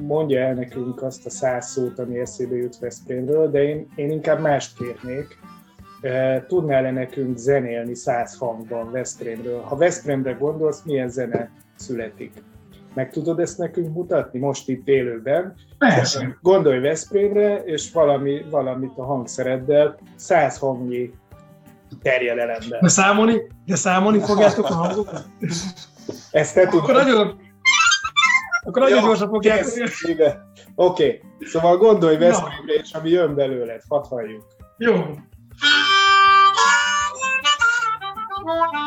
mondja 0.02 0.40
el 0.40 0.54
nekünk 0.54 1.02
azt 1.02 1.26
a 1.26 1.30
száz 1.30 1.72
szót, 1.72 2.00
ami 2.00 2.20
eszébe 2.20 2.56
jut 2.56 2.78
Veszprémről, 2.80 3.52
de 3.52 3.64
én, 3.64 3.88
én 3.96 4.12
inkább 4.12 4.42
mást 4.42 4.78
kérnék 4.78 5.38
tudnál-e 6.48 6.92
nekünk 6.92 7.38
zenélni 7.38 7.96
száz 7.96 8.38
hangban 8.38 8.92
Veszprémről? 8.92 9.62
Ha 9.62 9.76
Veszprémre 9.76 10.32
gondolsz, 10.32 10.82
milyen 10.84 11.10
zene 11.10 11.52
születik? 11.76 12.32
Meg 12.94 13.12
tudod 13.12 13.40
ezt 13.40 13.58
nekünk 13.58 13.94
mutatni 13.94 14.40
most 14.40 14.70
itt 14.70 14.88
élőben? 14.88 15.54
Persze. 15.78 16.38
Gondolj 16.42 16.80
Veszprémre, 16.80 17.64
és 17.64 17.92
valami, 17.92 18.46
valamit 18.50 18.98
a 18.98 19.04
hangszereddel, 19.04 19.98
száz 20.16 20.58
hangnyi 20.58 21.14
terjedelemben. 22.02 22.80
De 22.82 22.88
számolni, 22.88 23.42
de 23.66 23.76
számolni 23.76 24.20
fogjátok 24.20 24.66
a 24.66 24.74
hangokat? 24.74 25.26
Ezt 26.32 26.54
te 26.54 26.68
tudod. 26.68 26.84
Akkor 26.84 26.96
nagyon, 26.96 27.40
akkor 28.64 28.82
nagyon 28.82 29.04
gyorsan 29.04 29.30
fogják. 29.30 29.66
Oké, 29.66 30.40
okay. 30.76 31.22
szóval 31.40 31.78
gondolj 31.78 32.18
Veszprémre, 32.18 32.74
és 32.74 32.94
ami 32.94 33.10
jön 33.10 33.36
belőled, 33.36 33.82
hadd 33.88 34.04
halljuk. 34.04 34.44
Jó. 34.78 34.94
Oh. 38.48 38.86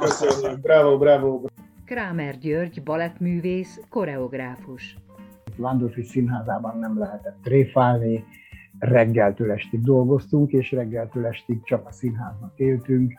Köszönjük, 0.00 0.60
bravo, 0.60 0.98
bravo. 0.98 1.40
Krámer 1.84 2.38
György, 2.38 2.82
balettművész, 2.82 3.80
koreográfus. 3.88 4.96
Vándorfi 5.56 6.02
Színházában 6.02 6.78
nem 6.78 6.98
lehetett 6.98 7.36
tréfálni, 7.42 8.24
reggeltől 8.78 9.50
estig 9.50 9.80
dolgoztunk, 9.82 10.52
és 10.52 10.72
reggeltől 10.72 11.26
estig 11.26 11.62
csak 11.62 11.86
a 11.86 11.92
színháznak 11.92 12.52
éltünk, 12.56 13.12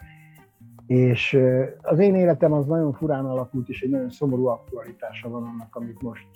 és 0.87 1.39
az 1.81 1.99
én 1.99 2.15
életem 2.15 2.53
az 2.53 2.65
nagyon 2.65 2.93
furán 2.93 3.25
alakult, 3.25 3.69
és 3.69 3.81
egy 3.81 3.89
nagyon 3.89 4.09
szomorú 4.09 4.45
aktualitása 4.45 5.29
van 5.29 5.43
annak, 5.43 5.75
amit 5.75 6.01
most 6.01 6.27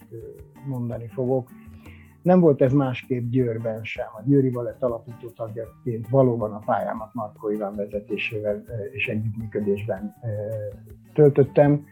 mondani 0.66 1.08
fogok. 1.08 1.50
Nem 2.22 2.40
volt 2.40 2.62
ez 2.62 2.74
másképp 2.74 3.30
Győrben 3.30 3.84
sem. 3.84 4.06
A 4.18 4.22
Győri 4.26 4.50
Balett 4.50 4.84
alapító 4.84 5.30
tagjaként 5.30 6.10
valóban 6.10 6.54
a 6.54 6.60
pályámat 6.60 7.14
Markó 7.14 7.50
Iván 7.50 7.76
vezetésével 7.76 8.64
és 8.92 9.08
együttműködésben 9.08 10.16
töltöttem. 11.14 11.86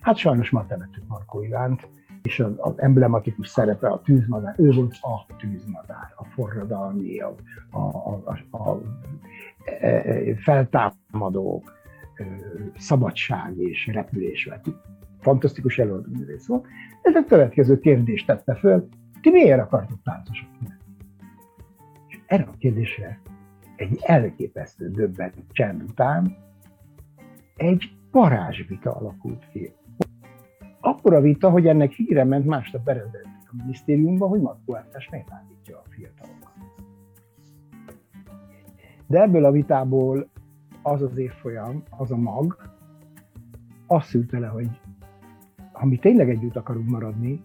Hát 0.00 0.16
sajnos 0.16 0.50
ma 0.50 0.66
temetük 0.66 1.06
Markó 1.08 1.42
Ivánt, 1.42 1.88
és 2.22 2.40
az, 2.40 2.52
az 2.56 2.72
emblematikus 2.76 3.48
szerepe 3.48 3.88
a 3.88 4.00
tűzmadár, 4.00 4.54
ő 4.58 4.70
volt 4.70 4.96
a 5.00 5.26
tűzmadár, 5.38 6.12
a 6.16 6.24
forradalmi, 6.24 7.20
a, 7.20 7.34
a, 7.70 7.78
a, 7.78 8.38
a, 8.50 8.70
a 8.70 8.80
feltámadó, 10.36 11.62
szabadság 12.76 13.58
és 13.58 13.86
repülés. 13.86 14.48
Fantasztikus 15.20 15.78
előadóművész 15.78 16.46
volt. 16.46 16.66
Ez 17.02 17.14
a 17.14 17.24
következő 17.24 17.78
kérdést 17.78 18.26
tette 18.26 18.54
föl, 18.54 18.88
ti 19.24 19.30
miért 19.30 19.60
akartok 19.60 20.02
táncosok? 20.02 20.48
És 22.08 22.20
erre 22.26 22.42
a 22.42 22.54
kérdésre 22.58 23.20
egy 23.76 23.98
elképesztő 24.02 24.90
döbbet 24.90 25.34
csend 25.52 25.82
után 25.82 26.36
egy 27.56 27.96
parázsvita 28.10 28.90
alakult 28.90 29.48
ki. 29.48 29.74
Akkor 30.80 31.14
a 31.14 31.20
vita, 31.20 31.50
hogy 31.50 31.66
ennek 31.66 31.92
híre 31.92 32.24
ment 32.24 32.46
másnap 32.46 32.84
berendelték 32.84 33.50
a 33.50 33.54
minisztériumban, 33.56 34.28
hogy 34.28 34.40
Matkó 34.40 34.76
Ántás 34.76 35.08
megállítja 35.10 35.76
a 35.76 35.88
fiatalokat. 35.88 36.52
De 39.06 39.22
ebből 39.22 39.44
a 39.44 39.50
vitából 39.50 40.28
az 40.82 41.02
az 41.02 41.18
évfolyam, 41.18 41.82
az 41.90 42.10
a 42.10 42.16
mag, 42.16 42.70
azt 43.86 44.08
szülte 44.08 44.38
le, 44.38 44.46
hogy 44.46 44.80
ha 45.72 45.86
mi 45.86 45.96
tényleg 45.96 46.30
együtt 46.30 46.56
akarunk 46.56 46.88
maradni, 46.88 47.42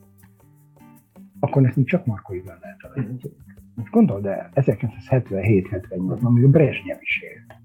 akkor 1.39 1.61
nekünk 1.61 1.87
csak 1.87 2.05
Marko 2.05 2.33
Iván 2.33 2.57
lehet 2.61 2.79
a 2.81 2.87
vezetőnk. 2.95 3.35
Most 3.75 3.91
gondold 3.91 4.25
el, 4.25 4.49
1977-78-ban 4.55 6.33
még 6.33 6.43
a 6.43 6.47
Brezsnyev 6.47 6.97
is 7.01 7.21
élt. 7.21 7.55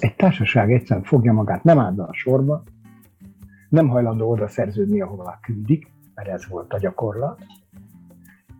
Egy 0.00 0.14
társaság 0.14 0.72
egyszerűen 0.72 1.04
fogja 1.04 1.32
magát, 1.32 1.64
nem 1.64 1.78
áll 1.78 2.00
a 2.00 2.12
sorba, 2.12 2.62
nem 3.68 3.88
hajlandó 3.88 4.30
oda 4.30 4.48
szerződni, 4.48 5.00
ahová 5.00 5.38
küldik, 5.42 5.92
mert 6.14 6.28
ez 6.28 6.48
volt 6.48 6.72
a 6.72 6.78
gyakorlat, 6.78 7.44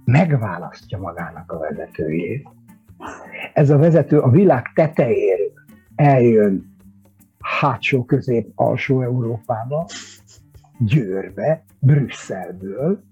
megválasztja 0.04 0.98
magának 0.98 1.52
a 1.52 1.58
vezetőjét. 1.58 2.48
Ez 3.52 3.70
a 3.70 3.78
vezető 3.78 4.18
a 4.18 4.30
világ 4.30 4.72
tetejéről 4.74 5.52
eljön 5.94 6.76
hátsó 7.38 8.04
közép 8.04 8.52
alsó 8.54 9.02
Európába, 9.02 9.86
Győrbe, 10.78 11.64
Brüsszelből, 11.78 13.02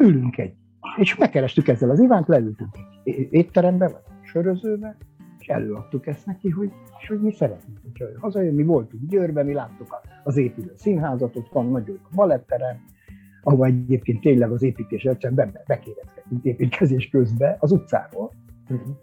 ülünk 0.00 0.38
egy, 0.38 0.54
és 0.96 1.16
megkerestük 1.16 1.68
ezzel 1.68 1.90
az 1.90 2.00
Ivánt, 2.00 2.28
leültünk 2.28 2.70
egy 3.04 3.28
étterembe, 3.30 3.88
vagy 3.88 4.02
sörözőbe, 4.22 4.96
és 5.38 5.48
előadtuk 5.48 6.06
ezt 6.06 6.26
neki, 6.26 6.50
hogy, 6.50 6.72
és 7.00 7.08
hogy 7.08 7.20
mi 7.20 7.32
szeretnénk, 7.32 7.78
hogy 7.82 8.06
hazajön, 8.18 8.54
mi 8.54 8.62
voltunk 8.62 9.08
Győrben, 9.08 9.46
mi 9.46 9.52
láttuk 9.52 10.00
az 10.24 10.36
épülő 10.36 10.72
színházat, 10.76 11.36
ott 11.36 11.52
van 11.52 11.70
nagyon 11.70 11.98
a 12.02 12.14
baletterem, 12.14 12.76
ahol 13.42 13.66
egyébként 13.66 14.20
tényleg 14.20 14.50
az 14.50 14.62
építés 14.62 15.04
egyszerűen 15.04 15.50
be, 15.52 15.62
bekérdezkedtünk 15.66 16.44
építkezés 16.44 17.08
közben 17.08 17.56
az 17.58 17.72
utcáról. 17.72 18.32
Uh-huh 18.68 18.96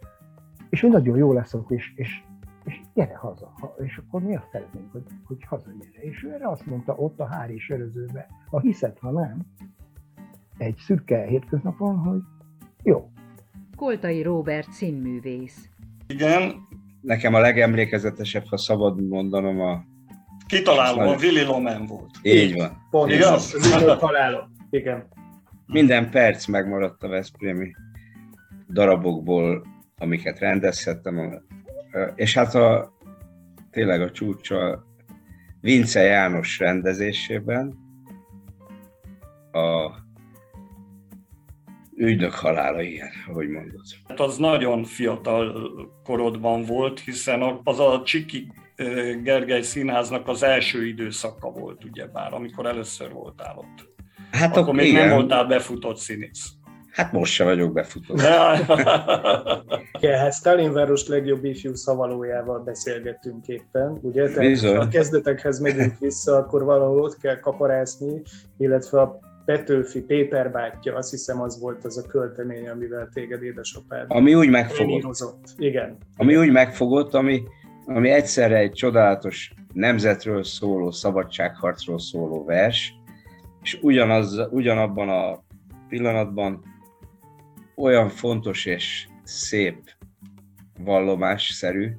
és 0.70 0.82
hogy 0.82 0.92
nagyon 0.92 1.18
jó 1.18 1.34
lesz 1.34 1.54
ott, 1.54 1.72
és, 1.72 1.94
és, 1.96 2.24
és 2.64 2.82
gyere 2.94 3.16
haza. 3.16 3.54
És 3.78 3.98
akkor 3.98 4.22
mi 4.22 4.36
azt 4.36 4.50
szeretnénk, 4.52 4.92
hogy, 4.92 5.04
hogy 5.24 5.44
hazagyere. 5.44 6.02
És 6.02 6.24
ő 6.24 6.34
erre 6.34 6.50
azt 6.50 6.66
mondta 6.66 6.96
ott 6.96 7.20
a 7.20 7.26
Hári 7.26 7.60
sörözőbe, 7.60 8.28
ha 8.50 8.60
hiszed, 8.60 8.98
ha 9.00 9.12
nem, 9.12 9.38
egy 10.58 10.76
szürke 10.78 11.26
hétköznapon, 11.26 11.98
hogy 11.98 12.20
jó. 12.84 13.10
Koltai 13.76 14.22
Robert 14.22 14.72
színművész. 14.72 15.70
Igen. 16.08 16.56
Nekem 17.02 17.34
a 17.34 17.40
legemlékezetesebb, 17.40 18.46
ha 18.50 18.58
szabad 18.58 19.08
mondanom, 19.08 19.62
a 19.62 19.84
Kitaláló, 20.48 21.00
a 21.00 21.16
Willy 21.16 21.44
Loman 21.44 21.86
volt. 21.86 22.12
Így 22.22 22.56
van. 22.56 22.88
Pont 22.90 23.12
Igaz? 23.12 23.56
találom. 24.00 24.52
Igen. 24.70 25.08
Minden 25.66 26.10
perc 26.10 26.46
megmaradt 26.46 27.04
a 27.04 27.08
Veszprémi 27.08 27.72
darabokból, 28.70 29.66
amiket 29.98 30.40
rendezhettem, 30.40 31.44
és 32.16 32.34
hát 32.34 32.56
a, 32.56 32.94
tényleg 33.72 34.02
a 34.02 34.12
csúcsa 34.12 34.86
Vince 35.62 36.02
János 36.02 36.60
rendezésében 36.60 37.78
a 39.52 39.92
ügynök 41.98 42.34
halála 42.34 42.82
ilyen, 42.82 43.10
ahogy 43.30 43.48
mondod. 43.48 43.82
Hát 44.08 44.20
az 44.20 44.38
nagyon 44.38 44.84
fiatal 44.84 45.70
korodban 46.04 46.64
volt, 46.64 47.00
hiszen 47.00 47.62
az 47.64 47.80
a 47.80 48.02
Csiki 48.06 48.52
Gergely 49.24 49.62
Színháznak 49.62 50.28
az 50.28 50.44
első 50.44 50.86
időszaka 50.86 51.50
volt, 51.50 51.84
ugyebár, 51.84 52.34
amikor 52.34 52.66
először 52.66 53.12
voltál 53.12 53.58
ott. 53.58 53.96
Hát 54.32 54.58
akkor 54.58 54.74
még 54.74 54.88
igen. 54.88 55.08
nem 55.08 55.16
voltál 55.16 55.46
befutott 55.46 55.98
színész. 55.98 56.52
Hát 56.92 57.12
most 57.12 57.34
se 57.34 57.44
vagyok 57.44 57.74
befutó. 57.74 58.16
ja, 60.00 60.18
hát 60.18 60.34
Stalinváros 60.34 61.08
legjobb 61.08 61.44
ifjú 61.44 61.76
szavalójával 61.76 62.60
beszélgettünk 62.60 63.48
éppen, 63.48 64.00
ugye? 64.02 64.28
Tehát 64.28 64.50
Bizony. 64.50 64.76
a 64.76 64.88
kezdetekhez 64.88 65.60
megyünk 65.60 66.00
vissza, 66.00 66.36
akkor 66.36 66.64
valahol 66.64 67.02
ott 67.02 67.18
kell 67.18 67.40
kaparászni, 67.40 68.22
illetve 68.58 69.02
a 69.02 69.20
Petőfi 69.48 70.02
Péter 70.02 70.52
bátyja, 70.52 70.96
azt 70.96 71.10
hiszem 71.10 71.42
az 71.42 71.60
volt 71.60 71.86
az 71.86 71.98
a 71.98 72.08
költemény, 72.08 72.70
amivel 72.70 73.10
téged 73.14 73.44
édesapád 73.44 74.06
Ami 74.08 74.36
úgy 74.36 74.50
megfogott. 74.50 75.54
Igen. 75.58 75.98
Ami 76.18 76.38
úgy 76.38 76.52
megfogott, 76.52 77.14
ami, 77.14 77.44
ami 77.86 78.10
egyszerre 78.10 78.58
egy 78.58 78.72
csodálatos 78.72 79.54
nemzetről 79.74 80.44
szóló, 80.44 80.92
szabadságharcról 80.92 82.00
szóló 82.00 82.46
vers, 82.46 82.94
és 83.62 83.80
ugyanaz, 83.82 84.48
ugyanabban 84.50 85.10
a 85.10 85.44
pillanatban 85.90 86.64
olyan 87.76 88.10
fontos 88.10 88.66
és 88.66 89.08
szép 89.24 89.78
vallomásszerű, 90.80 91.92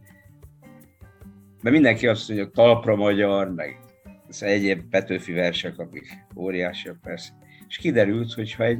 mert 1.62 1.74
mindenki 1.74 2.06
azt 2.06 2.28
mondja, 2.28 2.50
talpra 2.50 2.96
magyar, 2.96 3.54
meg 3.54 3.80
az 4.28 4.42
egyéb 4.42 4.82
Petőfi 4.90 5.32
versek, 5.32 5.78
amik 5.78 6.26
óriásiak 6.36 6.96
persze. 7.02 7.37
És 7.68 7.76
kiderült, 7.76 8.32
hogy 8.32 8.52
ha 8.52 8.64
egy 8.64 8.78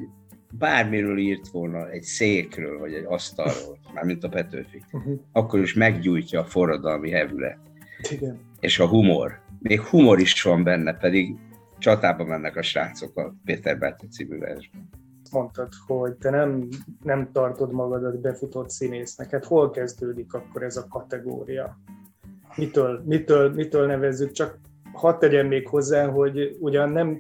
bármiről 0.53 1.19
írt 1.19 1.49
volna, 1.49 1.91
egy 1.91 2.03
székről, 2.03 2.79
vagy 2.79 2.93
egy 2.93 3.05
asztalról, 3.05 3.79
mármint 3.95 4.25
a 4.25 4.29
Petőfi, 4.29 4.83
uh-huh. 4.93 5.21
akkor 5.33 5.61
is 5.61 5.75
meggyújtja 5.75 6.41
a 6.41 6.45
forradalmi 6.45 7.11
hevület. 7.11 7.59
Igen. 8.11 8.39
És 8.61 8.79
a 8.79 8.89
humor. 8.89 9.41
Még 9.59 9.81
humor 9.81 10.21
is 10.21 10.43
van 10.43 10.63
benne, 10.63 10.95
pedig 10.95 11.37
csatába 11.79 12.25
mennek 12.25 12.57
a 12.57 12.63
srácok 12.63 13.17
a 13.17 13.35
Péter 13.45 13.79
Bátyja 13.79 14.09
című 14.09 14.39
versben 14.39 14.89
mondtad, 15.33 15.69
hogy 15.87 16.13
te 16.13 16.31
nem, 16.31 16.69
nem 17.03 17.33
tartod 17.33 17.73
magadat 17.73 18.21
befutott 18.21 18.71
színésznek. 18.71 19.31
Hát 19.31 19.45
hol 19.45 19.71
kezdődik 19.71 20.35
akkor 20.35 20.63
ez 20.63 20.77
a 20.77 20.87
kategória? 20.89 21.79
Mitől, 22.57 23.03
mitől, 23.07 23.55
mitől 23.55 23.87
nevezzük? 23.87 24.33
Csak 24.33 24.59
hadd 24.93 25.19
tegyem 25.19 25.47
még 25.47 25.69
hozzá, 25.69 26.07
hogy 26.07 26.57
ugyan 26.61 26.91
nem 26.91 27.19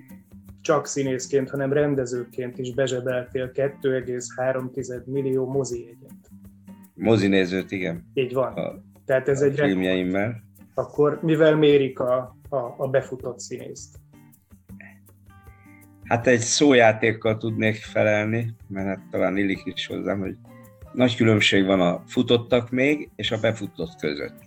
csak 0.69 0.87
színészként, 0.87 1.51
hanem 1.51 1.73
rendezőként 1.73 2.59
is 2.59 2.75
bezsebeltél 2.75 3.51
2,3 3.55 5.05
millió 5.05 5.47
mozi 5.47 5.81
jegyet. 5.81 6.31
Mozi 6.95 7.27
nézőt, 7.27 7.71
igen. 7.71 8.11
Így 8.15 8.33
van. 8.33 8.53
A, 8.53 8.83
Tehát 9.05 9.29
ez 9.29 9.43
a 9.43 9.45
egy 9.45 9.59
filmjeimmel. 9.59 10.43
Akkor 10.75 11.19
mivel 11.23 11.57
mérik 11.57 12.01
a, 12.01 12.37
a, 12.49 12.57
a 12.77 12.89
befutott 12.89 13.39
színészt? 13.39 13.97
Hát 16.05 16.27
egy 16.27 16.41
szójátékkal 16.41 17.37
tudnék 17.37 17.77
felelni, 17.77 18.55
mert 18.69 18.87
hát 18.87 19.01
talán 19.11 19.37
illik 19.37 19.61
is 19.65 19.87
hozzám, 19.87 20.21
hogy 20.21 20.37
nagy 20.93 21.17
különbség 21.17 21.65
van 21.65 21.81
a 21.81 22.03
futottak 22.07 22.71
még 22.71 23.11
és 23.17 23.31
a 23.31 23.41
befutott 23.41 23.97
között. 24.01 24.43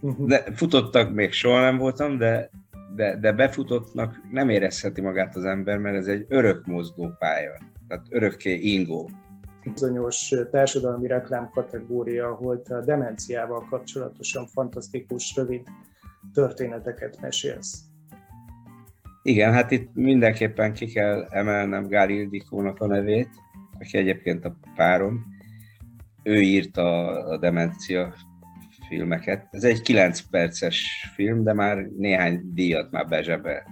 De 0.30 0.44
futottak 0.54 1.14
még 1.14 1.32
soha 1.32 1.60
nem 1.60 1.76
voltam, 1.76 2.18
de, 2.18 2.50
de, 2.98 3.16
de 3.16 3.32
befutottnak 3.32 4.20
nem 4.30 4.48
érezheti 4.48 5.00
magát 5.00 5.36
az 5.36 5.44
ember, 5.44 5.78
mert 5.78 5.96
ez 5.96 6.06
egy 6.06 6.26
örök 6.28 6.66
mozgó 6.66 7.10
pálya, 7.18 7.52
tehát 7.88 8.06
örökké 8.10 8.54
ingó. 8.54 9.10
bizonyos 9.64 10.34
társadalmi 10.50 11.06
reklám 11.06 11.50
kategória, 11.50 12.28
ahol 12.28 12.62
te 12.62 12.76
a 12.76 12.84
demenciával 12.84 13.66
kapcsolatosan 13.70 14.46
fantasztikus, 14.46 15.36
rövid 15.36 15.62
történeteket 16.32 17.20
mesélsz. 17.20 17.80
Igen, 19.22 19.52
hát 19.52 19.70
itt 19.70 19.94
mindenképpen 19.94 20.72
ki 20.72 20.86
kell 20.86 21.26
emelnem 21.30 21.86
Gál 21.86 22.10
Ildikónak 22.10 22.80
a 22.80 22.86
nevét, 22.86 23.30
aki 23.78 23.98
egyébként 23.98 24.44
a 24.44 24.56
párom. 24.74 25.24
Ő 26.22 26.40
írta 26.40 27.06
a 27.08 27.38
demencia 27.38 28.14
filmeket. 28.88 29.46
Ez 29.50 29.64
egy 29.64 29.80
9 29.80 30.20
perces 30.20 31.08
film, 31.14 31.42
de 31.42 31.52
már 31.52 31.78
néhány 31.96 32.40
díjat 32.54 32.90
már 32.90 33.06
bezsebelt. 33.06 33.66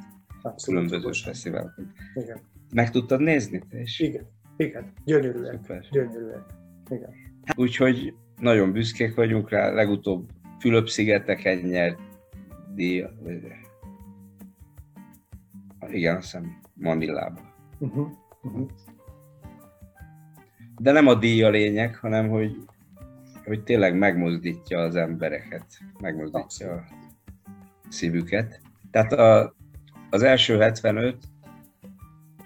Különböző 0.64 1.10
fesztiválokon. 1.12 1.92
Igen. 2.14 2.40
Meg 2.74 2.90
tudtad 2.90 3.20
nézni? 3.20 3.62
Is? 3.70 4.00
Igen, 4.00 4.26
igen, 4.56 4.92
gyönyörűek. 5.04 5.52
Szuper. 5.52 5.84
Gyönyörűek. 5.90 6.42
Igen. 6.90 7.10
Úgyhogy 7.56 8.14
nagyon 8.40 8.72
büszkék 8.72 9.14
vagyunk 9.14 9.50
rá, 9.50 9.70
legutóbb 9.70 10.28
Fülöp-szigeteken 10.60 11.58
nyert 11.58 11.98
díj, 12.74 13.04
igen, 15.90 16.16
azt 16.16 16.24
hiszem 16.24 16.60
Manillában. 16.74 17.52
Uh-huh. 17.78 18.08
Uh-huh. 18.42 18.68
De 20.78 20.92
nem 20.92 21.06
a 21.06 21.14
díj 21.14 21.42
a 21.42 21.50
lényeg, 21.50 21.96
hanem 21.96 22.28
hogy, 22.28 22.56
hogy 23.46 23.62
tényleg 23.62 23.98
megmozdítja 23.98 24.78
az 24.78 24.96
embereket, 24.96 25.64
megmozdítja 26.00 26.72
a 26.72 26.84
szívüket. 27.88 28.60
Tehát 28.90 29.12
a, 29.12 29.54
az 30.10 30.22
első 30.22 30.58
75, 30.58 31.16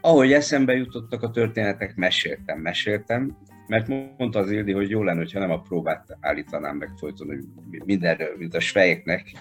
ahogy 0.00 0.32
eszembe 0.32 0.72
jutottak 0.72 1.22
a 1.22 1.30
történetek, 1.30 1.96
meséltem, 1.96 2.58
meséltem, 2.58 3.36
mert 3.66 3.88
mondta 3.88 4.38
az 4.38 4.50
Ildi, 4.50 4.72
hogy 4.72 4.90
jó 4.90 5.02
lenne, 5.02 5.26
ha 5.32 5.38
nem 5.38 5.50
a 5.50 5.60
próbát 5.60 6.16
állítanám 6.20 6.76
meg 6.76 6.90
folyton, 6.96 7.26
hogy 7.26 7.44
mindenről, 7.84 8.36
mint 8.38 8.54
a 8.54 8.60
svejeknek, 8.60 9.32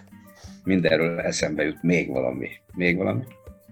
mindenről 0.63 1.19
eszembe 1.19 1.63
jut 1.63 1.83
még 1.83 2.09
valami, 2.09 2.49
még 2.73 2.97
valami. 2.97 3.23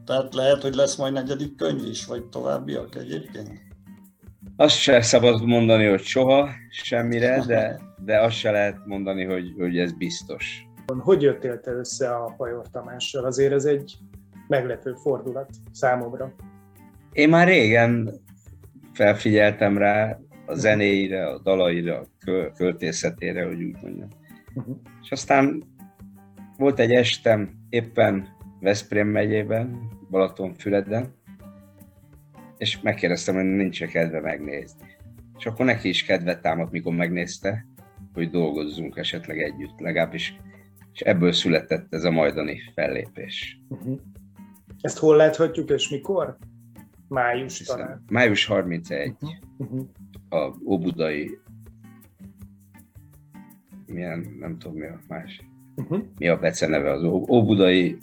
Tehát 0.05 0.33
lehet, 0.33 0.61
hogy 0.61 0.73
lesz 0.73 0.95
majd 0.95 1.13
negyedik 1.13 1.55
könyv 1.55 1.85
is, 1.85 2.05
vagy 2.05 2.23
továbbiak 2.23 2.95
egyébként? 2.95 3.66
Azt 4.55 4.77
se 4.77 5.01
szabad 5.01 5.45
mondani, 5.45 5.85
hogy 5.85 6.01
soha, 6.01 6.49
semmire, 6.69 7.43
de, 7.47 7.79
de 8.05 8.21
azt 8.21 8.35
se 8.35 8.51
lehet 8.51 8.85
mondani, 8.85 9.23
hogy, 9.23 9.53
hogy 9.57 9.77
ez 9.77 9.91
biztos. 9.91 10.67
Hogy 10.99 11.21
jöttél 11.21 11.59
te 11.59 11.71
össze 11.71 12.15
a 12.15 12.33
Pajor 12.37 12.69
Tamással? 12.71 13.25
Azért 13.25 13.53
ez 13.53 13.65
egy 13.65 13.97
meglepő 14.47 14.93
fordulat 14.93 15.49
számomra. 15.71 16.33
Én 17.11 17.29
már 17.29 17.47
régen 17.47 18.13
felfigyeltem 18.93 19.77
rá 19.77 20.19
a 20.45 20.55
zenéire, 20.55 21.27
a 21.27 21.39
dalaira, 21.39 21.99
a 21.99 22.51
költészetére, 22.55 23.45
hogy 23.45 23.63
úgy 23.63 23.75
mondjam. 23.81 24.07
Uh-huh. 24.53 24.77
És 25.03 25.11
aztán 25.11 25.63
volt 26.57 26.79
egy 26.79 26.91
estem 26.91 27.49
éppen 27.69 28.35
Veszprém 28.59 29.07
megyében, 29.07 29.89
Balatonfüreden, 30.09 31.13
és 32.57 32.81
megkérdeztem, 32.81 33.35
hogy 33.35 33.43
nincs 33.43 33.83
-e 33.83 33.87
kedve 33.87 34.19
megnézni. 34.19 34.95
És 35.37 35.45
akkor 35.45 35.65
neki 35.65 35.89
is 35.89 36.03
kedve 36.03 36.39
támadt, 36.39 36.71
mikor 36.71 36.93
megnézte, 36.93 37.65
hogy 38.13 38.29
dolgozzunk 38.29 38.97
esetleg 38.97 39.41
együtt, 39.41 39.79
legalábbis. 39.79 40.39
És 40.93 40.99
ebből 41.01 41.31
született 41.31 41.93
ez 41.93 42.03
a 42.03 42.11
majdani 42.11 42.59
fellépés. 42.73 43.59
Uh-huh. 43.69 43.99
Ezt 44.81 44.97
hol 44.97 45.15
láthatjuk, 45.15 45.69
és 45.69 45.89
mikor? 45.89 46.37
Május 47.07 47.57
Hiszem, 47.57 47.77
talán. 47.77 48.03
Május 48.09 48.45
31. 48.45 49.09
Uh-huh. 49.09 49.29
Uh-huh. 49.57 49.87
A 50.29 50.57
Óbudai 50.65 51.39
milyen, 53.85 54.35
nem 54.39 54.57
tudom 54.57 54.77
mi 54.77 54.85
a 54.85 54.99
más. 55.07 55.41
Uh-huh. 55.75 56.03
Mi 56.17 56.27
a 56.27 56.39
beceneve 56.39 56.91
az 56.91 57.03
Óbudai 57.03 57.97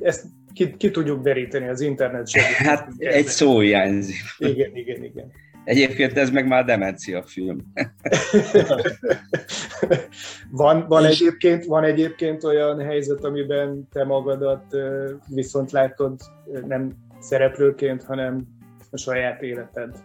ezt 0.00 0.26
ki, 0.58 0.74
ki 0.76 0.90
tudjuk 0.90 1.22
deríteni 1.22 1.68
az 1.68 1.80
internet 1.80 2.28
segítségével. 2.28 2.76
Hát 2.76 2.92
egy 2.98 3.26
szó 3.26 3.58
hiányzik. 3.58 4.16
Igen, 4.38 4.76
igen, 4.76 5.04
igen. 5.04 5.32
Egyébként 5.64 6.18
ez 6.18 6.30
meg 6.30 6.46
már 6.46 6.64
demencia 6.64 7.22
film. 7.22 7.72
van, 10.50 10.86
van, 10.88 11.04
egyébként, 11.04 11.64
van 11.64 11.84
egyébként 11.84 12.44
olyan 12.44 12.80
helyzet, 12.80 13.24
amiben 13.24 13.88
te 13.92 14.04
magadat 14.04 14.64
viszont 15.28 15.70
látod 15.70 16.20
nem 16.66 16.92
szereplőként, 17.20 18.02
hanem 18.02 18.42
a 18.90 18.96
saját 18.96 19.42
életed 19.42 19.96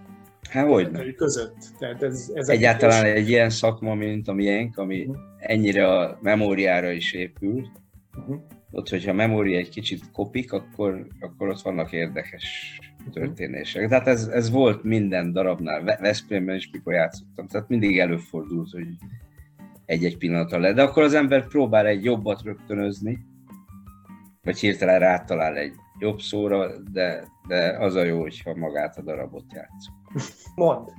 Hát 0.50 0.68
hogy 0.68 1.16
között. 1.16 1.58
Tehát 1.80 2.04
ez, 2.04 2.32
ez 2.34 2.50
Egyáltalán 2.50 3.06
egy 3.06 3.30
ilyen 3.30 3.50
szakma, 3.50 3.94
mint 3.94 4.28
a 4.28 4.34
miénk, 4.34 4.78
ami 4.78 5.00
uh-huh. 5.00 5.16
ennyire 5.38 5.88
a 5.88 6.18
memóriára 6.22 6.92
is 6.92 7.14
épül, 7.14 7.68
uh-huh 8.18 8.42
ott, 8.76 8.90
hogyha 8.90 9.12
a 9.12 9.16
memória 9.16 9.58
egy 9.58 9.70
kicsit 9.70 10.12
kopik, 10.12 10.54
akkor, 10.54 11.08
akkor 11.20 11.50
ott 11.50 11.62
vannak 11.62 11.92
érdekes 11.92 12.80
történések. 13.12 13.88
Tehát 13.88 14.08
ez, 14.08 14.28
ez 14.28 14.50
volt 14.50 14.84
minden 14.84 15.32
darabnál, 15.32 15.84
Veszprémben 15.84 16.56
is, 16.56 16.70
mikor 16.72 16.94
játszottam, 16.94 17.48
tehát 17.48 17.68
mindig 17.68 18.00
előfordult, 18.00 18.72
hogy 18.72 18.88
egy-egy 19.86 20.18
pillanatra 20.18 20.60
le. 20.60 20.74
De 20.74 20.82
akkor 20.82 21.04
az 21.04 21.14
ember 21.14 21.48
próbál 21.48 21.86
egy 21.86 22.04
jobbat 22.04 22.42
rögtönözni, 22.42 23.20
vagy 24.42 24.60
hirtelen 24.60 25.00
rátalál 25.00 25.56
egy 25.56 25.74
jobb 26.00 26.20
szóra, 26.20 26.80
de, 26.92 27.24
de 27.48 27.78
az 27.80 27.96
a 27.96 28.04
jó, 28.04 28.22
hogyha 28.22 28.56
magát 28.56 28.98
a 28.98 29.02
darabot 29.02 29.54
játszunk. 29.54 29.98
Mond. 30.56 30.90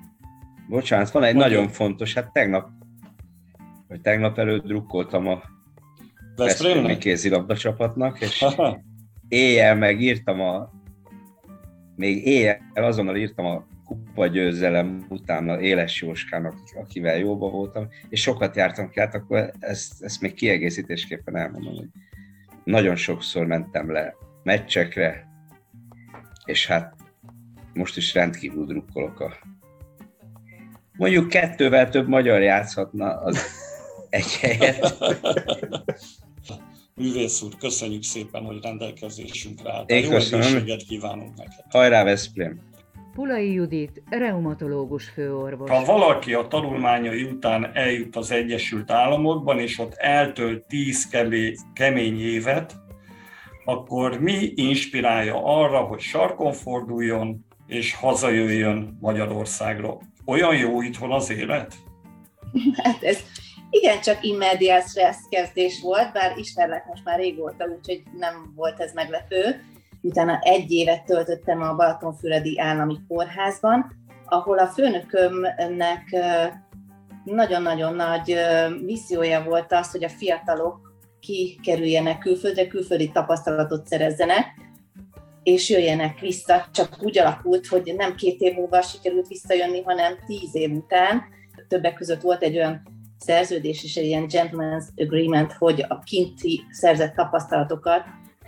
Bocsánat, 0.68 1.10
van 1.10 1.22
egy 1.22 1.34
Mond. 1.34 1.46
nagyon 1.46 1.68
fontos, 1.68 2.14
hát 2.14 2.32
tegnap, 2.32 2.68
vagy 3.88 4.00
tegnap 4.00 4.38
előtt 4.38 4.64
drukkoltam 4.64 5.26
a 5.26 5.42
Veszprémi 6.36 6.98
kézilabda 6.98 7.56
csapatnak, 7.56 8.20
és 8.20 8.44
éjjel 9.28 9.76
megírtam 9.76 10.40
a 10.40 10.70
még 11.96 12.26
éjjel 12.26 12.58
azonnal 12.74 13.16
írtam 13.16 13.46
a 13.46 13.66
kupa 13.84 14.26
győzelem 14.26 15.06
utána 15.08 15.60
Éles 15.60 16.02
Jóskának, 16.02 16.54
akivel 16.74 17.16
jóba 17.16 17.48
voltam, 17.48 17.88
és 18.08 18.20
sokat 18.20 18.56
jártam 18.56 18.90
ki, 18.90 19.00
hát 19.00 19.14
akkor 19.14 19.52
ezt, 19.58 20.02
ezt 20.02 20.20
még 20.20 20.34
kiegészítésképpen 20.34 21.36
elmondom, 21.36 21.74
hogy 21.74 21.88
nagyon 22.64 22.96
sokszor 22.96 23.46
mentem 23.46 23.92
le 23.92 24.14
meccsekre, 24.42 25.28
és 26.44 26.66
hát 26.66 26.94
most 27.72 27.96
is 27.96 28.14
rendkívül 28.14 28.66
drukkolok 28.66 29.20
a 29.20 29.32
mondjuk 30.96 31.28
kettővel 31.28 31.88
több 31.88 32.08
magyar 32.08 32.42
játszhatna 32.42 33.20
az 33.20 33.38
egy 34.10 34.36
helyet. 34.36 34.96
Művész 36.96 37.42
úr, 37.42 37.56
köszönjük 37.58 38.02
szépen, 38.02 38.44
hogy 38.44 38.58
rendelkezésünkre 38.62 39.72
állt. 39.72 39.90
Én 39.90 40.04
Jó 40.04 40.10
egészséget 40.10 40.82
kívánunk 40.82 41.36
neked. 41.36 41.64
Hajrá, 41.70 42.04
Veszprém! 42.04 42.60
Pulai 43.14 43.52
Judit, 43.52 44.02
reumatológus 44.08 45.08
főorvos. 45.08 45.70
Ha 45.70 45.84
valaki 45.84 46.34
a 46.34 46.46
tanulmányai 46.46 47.22
után 47.22 47.70
eljut 47.76 48.16
az 48.16 48.30
Egyesült 48.30 48.90
Államokban, 48.90 49.58
és 49.58 49.78
ott 49.78 49.94
eltölt 49.94 50.62
tíz 50.62 51.08
kemény 51.72 52.20
évet, 52.20 52.74
akkor 53.64 54.20
mi 54.20 54.52
inspirálja 54.54 55.44
arra, 55.44 55.80
hogy 55.80 56.00
sarkon 56.00 56.52
forduljon, 56.52 57.46
és 57.66 57.94
hazajöjjön 57.94 58.98
Magyarországra? 59.00 59.98
Olyan 60.24 60.56
jó 60.56 60.82
itthon 60.82 61.12
az 61.12 61.30
élet? 61.30 61.74
Hát 62.82 63.02
ez 63.02 63.18
igen, 63.74 64.00
csak 64.00 64.24
immediate 64.24 64.86
stressz 64.86 65.28
kezdés 65.30 65.80
volt, 65.80 66.12
bár 66.12 66.36
ismerlek 66.36 66.86
most 66.86 67.04
már 67.04 67.18
régóta, 67.18 67.64
úgyhogy 67.64 68.02
nem 68.18 68.52
volt 68.56 68.80
ez 68.80 68.92
meglepő. 68.92 69.64
Utána 70.00 70.38
egy 70.42 70.70
évet 70.70 71.04
töltöttem 71.04 71.62
a 71.62 71.74
Balatonfüredi 71.74 72.60
Állami 72.60 72.96
Kórházban, 73.08 73.92
ahol 74.26 74.58
a 74.58 74.66
főnökömnek 74.66 76.16
nagyon-nagyon 77.24 77.94
nagy 77.94 78.36
missziója 78.84 79.42
volt 79.42 79.72
az, 79.72 79.90
hogy 79.90 80.04
a 80.04 80.08
fiatalok 80.08 80.92
kikerüljenek 81.20 82.18
külföldre, 82.18 82.66
külföldi 82.66 83.10
tapasztalatot 83.10 83.86
szerezzenek, 83.86 84.46
és 85.42 85.70
jöjjenek 85.70 86.18
vissza. 86.18 86.66
Csak 86.72 86.96
úgy 87.00 87.18
alakult, 87.18 87.66
hogy 87.66 87.94
nem 87.96 88.14
két 88.14 88.40
év 88.40 88.54
múlva 88.54 88.82
sikerült 88.82 89.28
visszajönni, 89.28 89.82
hanem 89.82 90.14
tíz 90.26 90.54
év 90.54 90.72
után. 90.72 91.22
Többek 91.68 91.94
között 91.94 92.20
volt 92.20 92.42
egy 92.42 92.56
olyan 92.56 92.93
szerződés 93.24 93.84
és 93.84 93.96
egy 93.96 94.04
ilyen 94.04 94.26
gentleman's 94.28 94.84
agreement, 94.96 95.52
hogy 95.52 95.84
a 95.88 95.98
kinti 95.98 96.60
szerzett 96.70 97.14
tapasztalatokat 97.14 98.04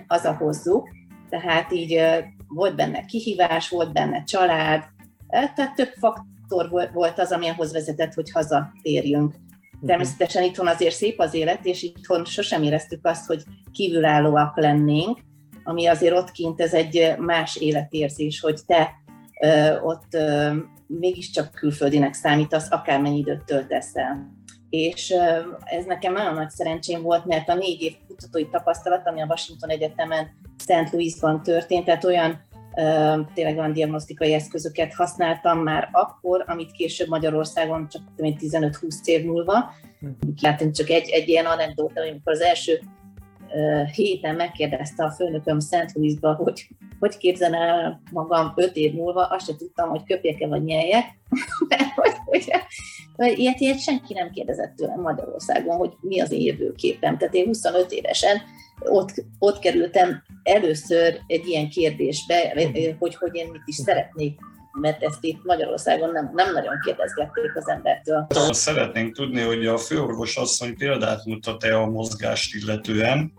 hazahozzuk. 0.07 0.89
Tehát 1.29 1.73
így 1.73 2.01
volt 2.49 2.77
benne 2.77 3.05
kihívás, 3.05 3.69
volt 3.69 3.93
benne 3.93 4.25
család, 4.25 4.85
tehát 5.29 5.75
több 5.75 5.93
faktor 5.99 6.91
volt 6.93 7.19
az, 7.19 7.33
ami 7.33 7.49
ahhoz 7.49 7.73
vezetett, 7.73 8.15
hogy 8.15 8.31
hazatérjünk. 8.31 9.35
Mhm. 9.79 9.87
Természetesen 9.87 10.43
itthon 10.43 10.67
azért 10.67 10.95
szép 10.95 11.21
az 11.21 11.35
élet, 11.35 11.65
és 11.65 11.83
itthon 11.83 12.25
sosem 12.25 12.63
éreztük 12.63 13.07
azt, 13.07 13.27
hogy 13.27 13.43
kívülállóak 13.73 14.57
lennénk, 14.57 15.19
ami 15.65 15.87
azért 15.87 16.17
ott 16.17 16.31
kint 16.31 16.61
ez 16.61 16.75
egy 16.75 17.15
más 17.19 17.57
életérzés, 17.57 18.41
hogy 18.41 18.61
te 18.67 18.95
ott 19.83 20.17
mégiscsak 20.87 21.51
külföldinek 21.51 22.15
számítasz, 22.15 22.71
akármennyi 22.71 23.19
időt 23.19 23.45
töltesz 23.45 23.97
el. 23.97 24.35
És 24.85 25.15
ez 25.65 25.85
nekem 25.85 26.13
nagyon 26.13 26.35
nagy 26.35 26.51
szerencsém 26.51 27.03
volt, 27.03 27.25
mert 27.25 27.49
a 27.49 27.55
négy 27.55 27.83
év 27.83 27.95
kutatói 28.09 28.49
tapasztalat, 28.49 29.07
ami 29.07 29.21
a 29.21 29.27
Washington 29.29 29.71
Egyetemen 29.71 30.29
St. 30.59 30.93
Louisban 30.93 31.43
történt, 31.43 31.85
tehát 31.85 32.05
olyan 32.05 32.45
tényleg 33.35 33.59
olyan 33.59 33.73
diagnosztikai 33.73 34.33
eszközöket 34.33 34.95
használtam 34.95 35.59
már 35.59 35.89
akkor, 35.93 36.45
amit 36.47 36.71
később 36.71 37.09
Magyarországon 37.09 37.89
csak 37.89 38.03
15-20 38.17 39.05
év 39.05 39.25
múlva. 39.25 39.73
Hát 40.43 40.71
csak 40.73 40.89
egy, 40.89 41.09
egy 41.09 41.29
ilyen 41.29 41.47
anekdóta, 41.47 42.01
amikor 42.01 42.33
az 42.33 42.41
első 42.41 42.81
héten 43.93 44.35
megkérdezte 44.35 45.05
a 45.05 45.11
főnököm 45.11 45.59
Szent 45.59 45.93
Louisba, 45.93 46.35
hogy 46.35 46.69
hogy 46.99 47.17
képzel 47.17 47.55
el 47.55 48.03
magam 48.13 48.53
öt 48.57 48.77
év 48.77 48.93
múlva, 48.93 49.27
azt 49.27 49.47
sem 49.47 49.57
tudtam, 49.57 49.89
hogy 49.89 50.05
köpjek-e 50.05 50.47
vagy 50.47 50.65
nyeljek, 50.65 51.05
mert 51.69 51.93
hogy, 51.95 52.13
hogy, 52.25 52.51
hogy 53.17 53.39
ilyet, 53.39 53.61
ilyet 53.61 53.81
senki 53.81 54.15
nem 54.15 54.31
kérdezett 54.31 54.77
tőlem 54.77 55.01
Magyarországon, 55.01 55.77
hogy 55.77 55.93
mi 56.01 56.21
az 56.21 56.33
én 56.33 56.41
jövőképem. 56.41 57.19
Tehát 57.19 57.35
én 57.35 57.47
25 57.47 57.93
évesen 57.93 58.37
ott, 58.85 59.25
ott 59.39 59.59
kerültem 59.59 60.23
először 60.43 61.21
egy 61.27 61.47
ilyen 61.47 61.69
kérdésbe, 61.69 62.53
hogy, 62.99 63.15
hogy 63.15 63.35
én 63.35 63.49
mit 63.53 63.63
is 63.65 63.75
szeretnék 63.75 64.39
mert 64.81 65.03
ezt 65.03 65.25
itt 65.25 65.45
Magyarországon 65.45 66.11
nem, 66.13 66.31
nem 66.35 66.53
nagyon 66.53 66.81
kérdezgették 66.85 67.57
az 67.57 67.69
embertől. 67.69 68.27
Szeretnénk 68.51 69.15
tudni, 69.15 69.41
hogy 69.41 69.67
a 69.67 69.79
főorvos 69.79 70.37
asszony 70.37 70.77
példát 70.77 71.25
mutat-e 71.25 71.79
a 71.79 71.87
mozgást 71.87 72.55
illetően, 72.55 73.33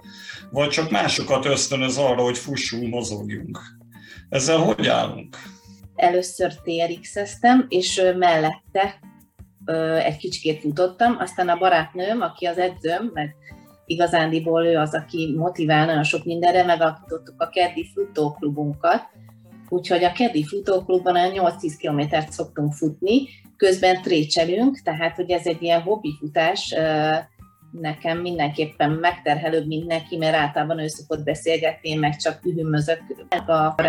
vagy 0.52 0.70
csak 0.70 0.92
másokat 0.92 1.46
ösztönöz 1.46 1.98
arra, 1.98 2.22
hogy 2.22 2.38
fussunk, 2.38 2.94
mozogjunk. 2.94 3.60
Ezzel 4.30 4.58
hogy 4.58 4.88
állunk? 4.88 5.36
Először 5.96 6.54
TRX-eztem, 6.54 7.66
és 7.70 8.02
mellette 8.18 9.00
egy 10.04 10.18
kicsikét 10.18 10.62
futottam, 10.62 11.18
aztán 11.20 11.50
a 11.50 11.58
barátnőm, 11.58 12.22
aki 12.22 12.46
az 12.46 12.58
edzőm, 12.58 13.12
meg 13.14 13.36
igazándiból 13.86 14.66
ő 14.66 14.78
az, 14.78 14.94
aki 14.94 15.34
motivál 15.38 15.86
nagyon 15.86 16.04
sok 16.04 16.26
mindenre, 16.26 16.64
megalkottuk 16.64 17.34
a 17.38 17.50
keddi 17.50 17.92
futóklubunkat, 17.94 19.02
úgyhogy 19.70 20.04
a 20.04 20.12
keddi 20.12 20.46
futóklubban 20.46 21.16
a 21.16 21.54
8-10 21.60 21.74
kilométert 21.78 22.32
szoktunk 22.32 22.74
futni, 22.74 23.28
közben 23.58 24.02
trécselünk, 24.02 24.82
tehát 24.82 25.16
hogy 25.16 25.32
ez 25.32 25.46
egy 25.46 25.62
ilyen 25.62 25.82
hobbi 25.82 26.14
futás, 26.20 26.76
nekem 27.72 28.18
mindenképpen 28.18 28.92
megterhelőbb, 28.92 29.68
mint 29.68 29.88
neki, 29.88 30.18
mert 30.18 30.36
általában 30.36 30.80
ő 30.80 30.88
szokott 30.88 31.24
beszélgetni, 31.24 31.90
én 31.90 32.00
meg 32.00 32.16
csak 32.16 32.46
ühümözök. 32.46 33.00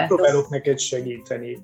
Próbálok 0.06 0.48
neked 0.48 0.78
segíteni. 0.78 1.58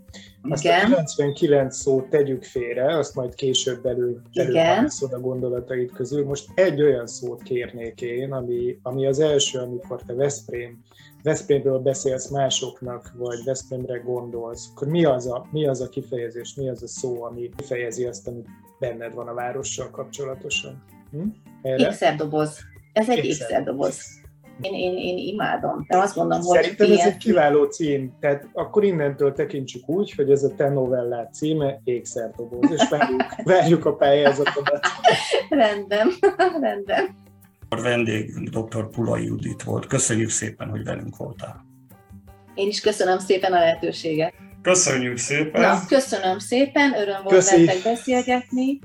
Azt 0.48 0.64
Igen. 0.64 0.92
a 0.92 1.04
99 1.04 1.76
szót 1.76 2.08
tegyük 2.08 2.42
félre, 2.42 2.98
azt 2.98 3.14
majd 3.14 3.34
később 3.34 3.82
belül, 3.82 4.22
belül 4.34 4.86
a 5.00 5.20
gondolatait 5.20 5.92
közül. 5.92 6.24
Most 6.24 6.48
egy 6.54 6.82
olyan 6.82 7.06
szót 7.06 7.42
kérnék 7.42 8.00
én, 8.00 8.32
ami, 8.32 8.78
ami 8.82 9.06
az 9.06 9.20
első, 9.20 9.58
amikor 9.58 10.02
te 10.06 10.14
Veszprém, 10.14 10.82
Veszprémről 11.24 11.78
beszélsz 11.78 12.28
másoknak, 12.28 13.12
vagy 13.16 13.44
Veszprémre 13.44 13.98
gondolsz, 13.98 14.68
akkor 14.74 14.88
mi 14.88 15.04
az, 15.04 15.26
a, 15.26 15.46
mi 15.50 15.66
az 15.66 15.80
a 15.80 15.88
kifejezés, 15.88 16.54
mi 16.54 16.68
az 16.68 16.82
a 16.82 16.86
szó, 16.86 17.22
ami 17.22 17.50
kifejezi 17.56 18.04
azt, 18.04 18.28
ami 18.28 18.42
benned 18.78 19.14
van 19.14 19.28
a 19.28 19.34
várossal 19.34 19.90
kapcsolatosan? 19.90 20.82
Hm? 21.10 21.26
Ékszerdoboz. 21.62 22.58
Ez 22.92 23.08
egy 23.08 23.24
ékszerdoboz. 23.24 24.22
Én, 24.60 24.74
én, 24.74 24.96
én 24.96 25.18
imádom. 25.18 25.84
De 25.88 25.96
azt 25.96 26.16
mondom, 26.16 26.40
hogy 26.40 26.62
Szerintem 26.62 26.92
ez 26.92 27.06
egy 27.06 27.16
kiváló 27.16 27.64
cím. 27.64 28.16
Tehát 28.20 28.48
akkor 28.52 28.84
innentől 28.84 29.32
tekintsük 29.32 29.88
úgy, 29.88 30.12
hogy 30.12 30.30
ez 30.30 30.42
a 30.42 30.54
te 30.54 30.68
novellát 30.68 31.34
címe 31.34 31.80
Ékszerdoboz, 31.84 32.70
és 32.70 32.88
várjuk, 32.88 33.22
várjuk 33.44 33.84
a 33.84 33.94
pályázatodat. 33.94 34.86
rendben, 35.48 36.08
rendben. 36.60 37.23
Vendégünk 37.68 38.48
dr. 38.48 38.88
Pula 38.90 39.16
Judit 39.16 39.62
volt. 39.62 39.86
Köszönjük 39.86 40.30
szépen, 40.30 40.68
hogy 40.68 40.84
velünk 40.84 41.16
voltál. 41.16 41.64
Én 42.54 42.68
is 42.68 42.80
köszönöm 42.80 43.18
szépen 43.18 43.52
a 43.52 43.58
lehetőséget. 43.58 44.34
Köszönjük 44.62 45.16
szépen. 45.16 45.60
Na, 45.60 45.80
köszönöm 45.88 46.38
szépen, 46.38 46.94
öröm 46.94 47.22
volt 47.22 47.50
veletek 47.50 47.82
beszélgetni 47.82 48.78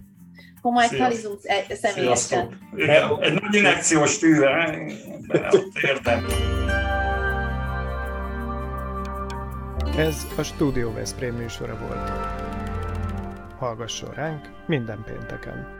akkor 0.61 0.71
majd 0.71 0.89
talizunk 0.97 1.39
személyesen. 1.81 2.57
Igen, 2.75 3.21
egy 3.21 3.41
nagy 3.41 3.55
inekciós 3.55 4.17
tűre, 4.17 4.79
értem. 5.81 6.25
Ez 9.97 10.27
a 10.37 10.43
Studio 10.43 10.93
Veszprém 10.93 11.35
műsora 11.35 11.77
volt. 11.77 12.09
Hallgasson 13.57 14.13
ránk 14.13 14.49
minden 14.67 15.03
pénteken! 15.05 15.78